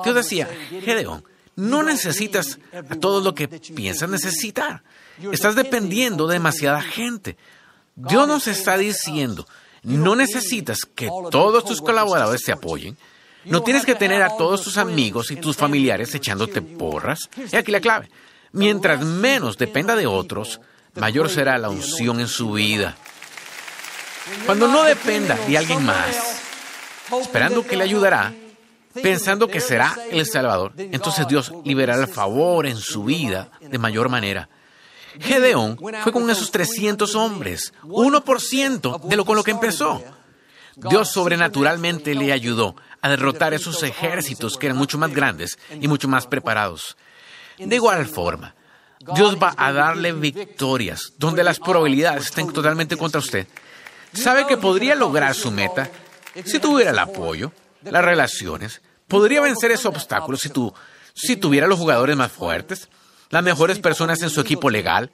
Dios 0.05 0.15
decía, 0.15 0.47
Gedeón, 0.69 1.25
no 1.57 1.83
necesitas 1.83 2.59
a 2.73 2.95
todo 2.97 3.21
lo 3.21 3.35
que 3.35 3.49
piensas 3.49 4.11
necesitar. 4.11 4.83
Estás 5.33 5.57
dependiendo 5.57 6.27
de 6.27 6.35
demasiada 6.35 6.83
gente. 6.83 7.37
Dios 7.97 8.29
nos 8.29 8.47
está 8.47 8.77
diciendo, 8.77 9.47
no 9.97 10.15
necesitas 10.15 10.81
que 10.95 11.09
todos 11.31 11.65
tus 11.65 11.81
colaboradores 11.81 12.43
te 12.43 12.53
apoyen. 12.53 12.97
No 13.45 13.63
tienes 13.63 13.87
que 13.87 13.95
tener 13.95 14.23
a 14.23 14.37
todos 14.37 14.63
tus 14.63 14.77
amigos 14.77 15.31
y 15.31 15.37
tus 15.37 15.57
familiares 15.57 16.15
echándote 16.15 16.61
porras. 16.61 17.31
Y 17.51 17.57
aquí 17.57 17.73
la 17.73 17.81
clave. 17.81 18.11
Mientras 18.53 19.03
menos 19.03 19.57
dependa 19.57 19.97
de 19.97 20.07
otros, 20.07 20.61
mayor 20.95 21.31
será 21.31 21.57
la 21.59 21.71
unción 21.71 22.21
en 22.21 22.29
su 22.29 22.53
vida. 22.53 22.97
Cuando 24.45 24.69
no 24.69 24.85
dependa 24.85 25.37
de 25.37 25.57
alguien 25.57 25.85
más, 25.85 26.43
esperando 27.21 27.67
que 27.67 27.77
le 27.77 27.85
ayudará, 27.85 28.35
pensando 29.03 29.49
que 29.49 29.61
será 29.61 29.97
el 30.11 30.27
Salvador, 30.27 30.73
entonces 30.77 31.27
Dios 31.27 31.53
liberará 31.65 32.03
el 32.03 32.09
favor 32.09 32.67
en 32.67 32.77
su 32.77 33.05
vida 33.05 33.51
de 33.61 33.79
mayor 33.79 34.09
manera. 34.09 34.49
Gedeón 35.21 35.79
fue 36.03 36.13
con 36.13 36.29
esos 36.31 36.51
300 36.51 37.15
hombres, 37.15 37.73
1% 37.85 39.01
de 39.03 39.17
lo 39.17 39.25
con 39.25 39.37
lo 39.37 39.45
que 39.45 39.51
empezó. 39.51 40.03
Dios 40.77 41.11
sobrenaturalmente 41.11 42.15
le 42.15 42.33
ayudó 42.33 42.77
a 43.01 43.09
derrotar 43.09 43.55
esos 43.55 43.83
ejércitos 43.83 44.57
que 44.57 44.67
eran 44.67 44.79
mucho 44.79 44.99
más 44.99 45.13
grandes 45.13 45.59
y 45.81 45.89
mucho 45.89 46.09
más 46.09 46.27
preparados. 46.27 46.97
De 47.59 47.75
igual 47.75 48.07
forma, 48.07 48.55
Dios 49.15 49.37
va 49.43 49.55
a 49.57 49.73
darle 49.73 50.13
victorias 50.13 51.13
donde 51.19 51.43
las 51.43 51.59
probabilidades 51.59 52.27
estén 52.27 52.53
totalmente 52.53 52.97
contra 52.97 53.21
usted. 53.21 53.47
Sabe 54.13 54.47
que 54.47 54.57
podría 54.57 54.95
lograr 54.95 55.35
su 55.35 55.51
meta 55.51 55.91
si 56.45 56.59
tuviera 56.59 56.91
el 56.91 56.99
apoyo, 56.99 57.53
las 57.83 58.05
relaciones, 58.05 58.81
podría 59.07 59.41
vencer 59.41 59.71
esos 59.71 59.87
obstáculos 59.87 60.41
si, 60.41 60.51
tú, 60.51 60.73
si 61.15 61.37
tuviera 61.37 61.67
los 61.67 61.79
jugadores 61.79 62.17
más 62.17 62.31
fuertes, 62.31 62.89
las 63.31 63.43
mejores 63.43 63.79
personas 63.79 64.23
en 64.23 64.31
su 64.31 64.41
equipo 64.41 64.71
legal. 64.71 65.11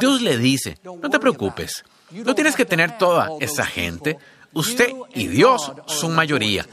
Dios 0.00 0.20
le 0.22 0.38
dice, 0.38 0.78
no 0.84 1.10
te 1.10 1.18
preocupes, 1.18 1.84
no 2.10 2.34
tienes 2.34 2.56
que 2.56 2.64
tener 2.64 2.98
toda 2.98 3.30
esa 3.40 3.64
gente. 3.64 4.18
Usted 4.52 4.90
y 5.14 5.28
Dios 5.28 5.72
son 5.86 6.14
mayoría. 6.14 6.66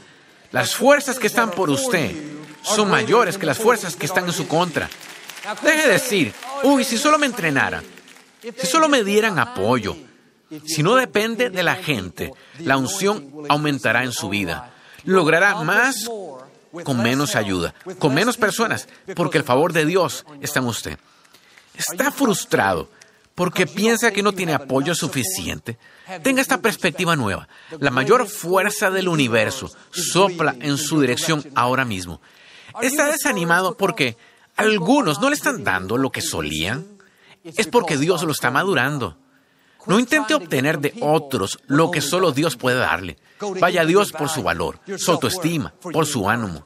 Las 0.50 0.74
fuerzas 0.74 1.18
que 1.18 1.26
están 1.26 1.50
por 1.50 1.70
usted 1.70 2.14
son 2.62 2.90
mayores 2.90 3.36
que 3.36 3.46
las 3.46 3.58
fuerzas 3.58 3.96
que 3.96 4.06
están 4.06 4.26
en 4.26 4.32
su 4.32 4.48
contra. 4.48 4.88
Deje 5.62 5.86
de 5.86 5.92
decir, 5.92 6.32
uy, 6.62 6.84
si 6.84 6.96
solo 6.96 7.18
me 7.18 7.26
entrenara. 7.26 7.82
Si 8.56 8.66
solo 8.66 8.88
me 8.88 9.04
dieran 9.04 9.38
apoyo, 9.38 9.96
si 10.66 10.82
no 10.82 10.96
depende 10.96 11.50
de 11.50 11.62
la 11.62 11.76
gente, 11.76 12.32
la 12.58 12.76
unción 12.76 13.30
aumentará 13.48 14.04
en 14.04 14.12
su 14.12 14.28
vida. 14.28 14.72
Logrará 15.04 15.56
más 15.62 16.08
con 16.82 17.02
menos 17.02 17.36
ayuda, 17.36 17.74
con 17.98 18.14
menos 18.14 18.36
personas, 18.36 18.88
porque 19.14 19.38
el 19.38 19.44
favor 19.44 19.72
de 19.72 19.86
Dios 19.86 20.24
está 20.40 20.60
en 20.60 20.66
usted. 20.66 20.98
Está 21.74 22.10
frustrado 22.10 22.88
porque 23.34 23.66
piensa 23.66 24.12
que 24.12 24.22
no 24.22 24.32
tiene 24.32 24.54
apoyo 24.54 24.94
suficiente. 24.94 25.78
Tenga 26.22 26.40
esta 26.40 26.60
perspectiva 26.60 27.16
nueva. 27.16 27.48
La 27.80 27.90
mayor 27.90 28.26
fuerza 28.28 28.90
del 28.90 29.08
universo 29.08 29.70
sopla 29.90 30.54
en 30.60 30.78
su 30.78 31.00
dirección 31.00 31.44
ahora 31.54 31.84
mismo. 31.84 32.20
Está 32.80 33.06
desanimado 33.06 33.76
porque 33.76 34.16
algunos 34.56 35.20
no 35.20 35.28
le 35.28 35.36
están 35.36 35.64
dando 35.64 35.96
lo 35.96 36.10
que 36.10 36.22
solían. 36.22 36.86
Es 37.42 37.66
porque 37.66 37.98
Dios 37.98 38.22
lo 38.22 38.32
está 38.32 38.50
madurando. 38.50 39.16
No 39.86 39.98
intente 39.98 40.34
obtener 40.34 40.78
de 40.78 40.94
otros 41.00 41.58
lo 41.66 41.90
que 41.90 42.00
solo 42.00 42.32
Dios 42.32 42.56
puede 42.56 42.78
darle. 42.78 43.18
Vaya 43.60 43.82
a 43.82 43.86
Dios 43.86 44.12
por 44.12 44.28
su 44.28 44.42
valor, 44.42 44.80
su 44.96 45.10
autoestima, 45.10 45.74
por 45.80 46.06
su 46.06 46.28
ánimo. 46.28 46.64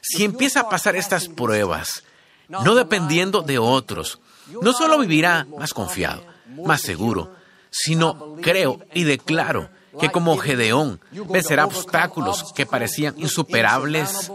Si 0.00 0.24
empieza 0.24 0.60
a 0.60 0.68
pasar 0.68 0.96
estas 0.96 1.28
pruebas, 1.28 2.04
no 2.48 2.74
dependiendo 2.74 3.42
de 3.42 3.58
otros, 3.58 4.20
no 4.62 4.72
solo 4.72 4.98
vivirá 4.98 5.46
más 5.58 5.74
confiado, 5.74 6.24
más 6.64 6.80
seguro, 6.80 7.34
sino 7.70 8.36
creo 8.40 8.80
y 8.94 9.04
declaro 9.04 9.68
que 10.00 10.10
como 10.10 10.38
Gedeón 10.38 11.00
vencerá 11.28 11.66
obstáculos 11.66 12.52
que 12.54 12.66
parecían 12.66 13.14
insuperables, 13.18 14.30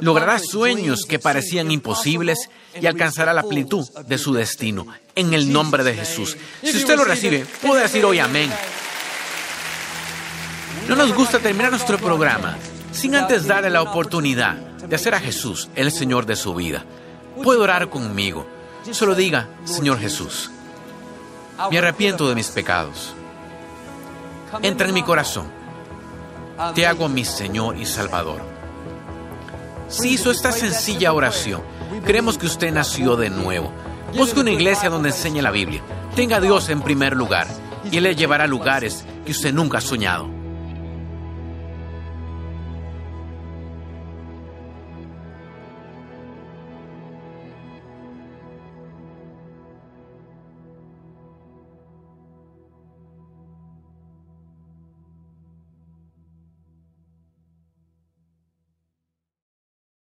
logrará 0.00 0.38
sueños 0.38 1.04
que 1.08 1.18
parecían 1.18 1.70
imposibles 1.70 2.48
y 2.80 2.86
alcanzará 2.86 3.32
la 3.32 3.42
plenitud 3.42 3.88
de 4.06 4.18
su 4.18 4.32
destino 4.32 4.86
en 5.14 5.34
el 5.34 5.52
nombre 5.52 5.84
de 5.84 5.94
Jesús. 5.94 6.36
Si 6.62 6.76
usted 6.76 6.96
lo 6.96 7.04
recibe, 7.04 7.44
puede 7.62 7.82
decir 7.82 8.04
hoy 8.04 8.18
amén. 8.18 8.50
No 10.88 10.96
nos 10.96 11.14
gusta 11.14 11.38
terminar 11.38 11.70
nuestro 11.70 11.98
programa 11.98 12.56
sin 12.92 13.14
antes 13.14 13.46
darle 13.46 13.70
la 13.70 13.82
oportunidad 13.82 14.54
de 14.54 14.96
hacer 14.96 15.14
a 15.14 15.20
Jesús 15.20 15.68
el 15.74 15.92
Señor 15.92 16.26
de 16.26 16.36
su 16.36 16.54
vida. 16.54 16.84
Puede 17.42 17.60
orar 17.60 17.88
conmigo. 17.90 18.46
Solo 18.92 19.14
diga, 19.14 19.48
Señor 19.64 19.98
Jesús, 19.98 20.50
me 21.70 21.78
arrepiento 21.78 22.28
de 22.28 22.34
mis 22.34 22.48
pecados. 22.48 23.14
Entra 24.62 24.88
en 24.88 24.94
mi 24.94 25.02
corazón. 25.02 25.50
Te 26.74 26.86
hago 26.86 27.08
mi 27.08 27.24
Señor 27.24 27.76
y 27.78 27.86
Salvador. 27.86 28.49
Si 29.90 30.10
hizo 30.10 30.30
esta 30.30 30.52
sencilla 30.52 31.12
oración, 31.12 31.62
creemos 32.04 32.38
que 32.38 32.46
usted 32.46 32.72
nació 32.72 33.16
de 33.16 33.28
nuevo. 33.28 33.72
Busque 34.16 34.38
una 34.38 34.52
iglesia 34.52 34.88
donde 34.88 35.08
enseñe 35.08 35.42
la 35.42 35.50
Biblia. 35.50 35.82
Tenga 36.14 36.36
a 36.36 36.40
Dios 36.40 36.68
en 36.68 36.80
primer 36.80 37.16
lugar 37.16 37.48
y 37.90 37.96
Él 37.96 38.04
le 38.04 38.14
llevará 38.14 38.44
a 38.44 38.46
lugares 38.46 39.04
que 39.26 39.32
usted 39.32 39.52
nunca 39.52 39.78
ha 39.78 39.80
soñado. 39.80 40.39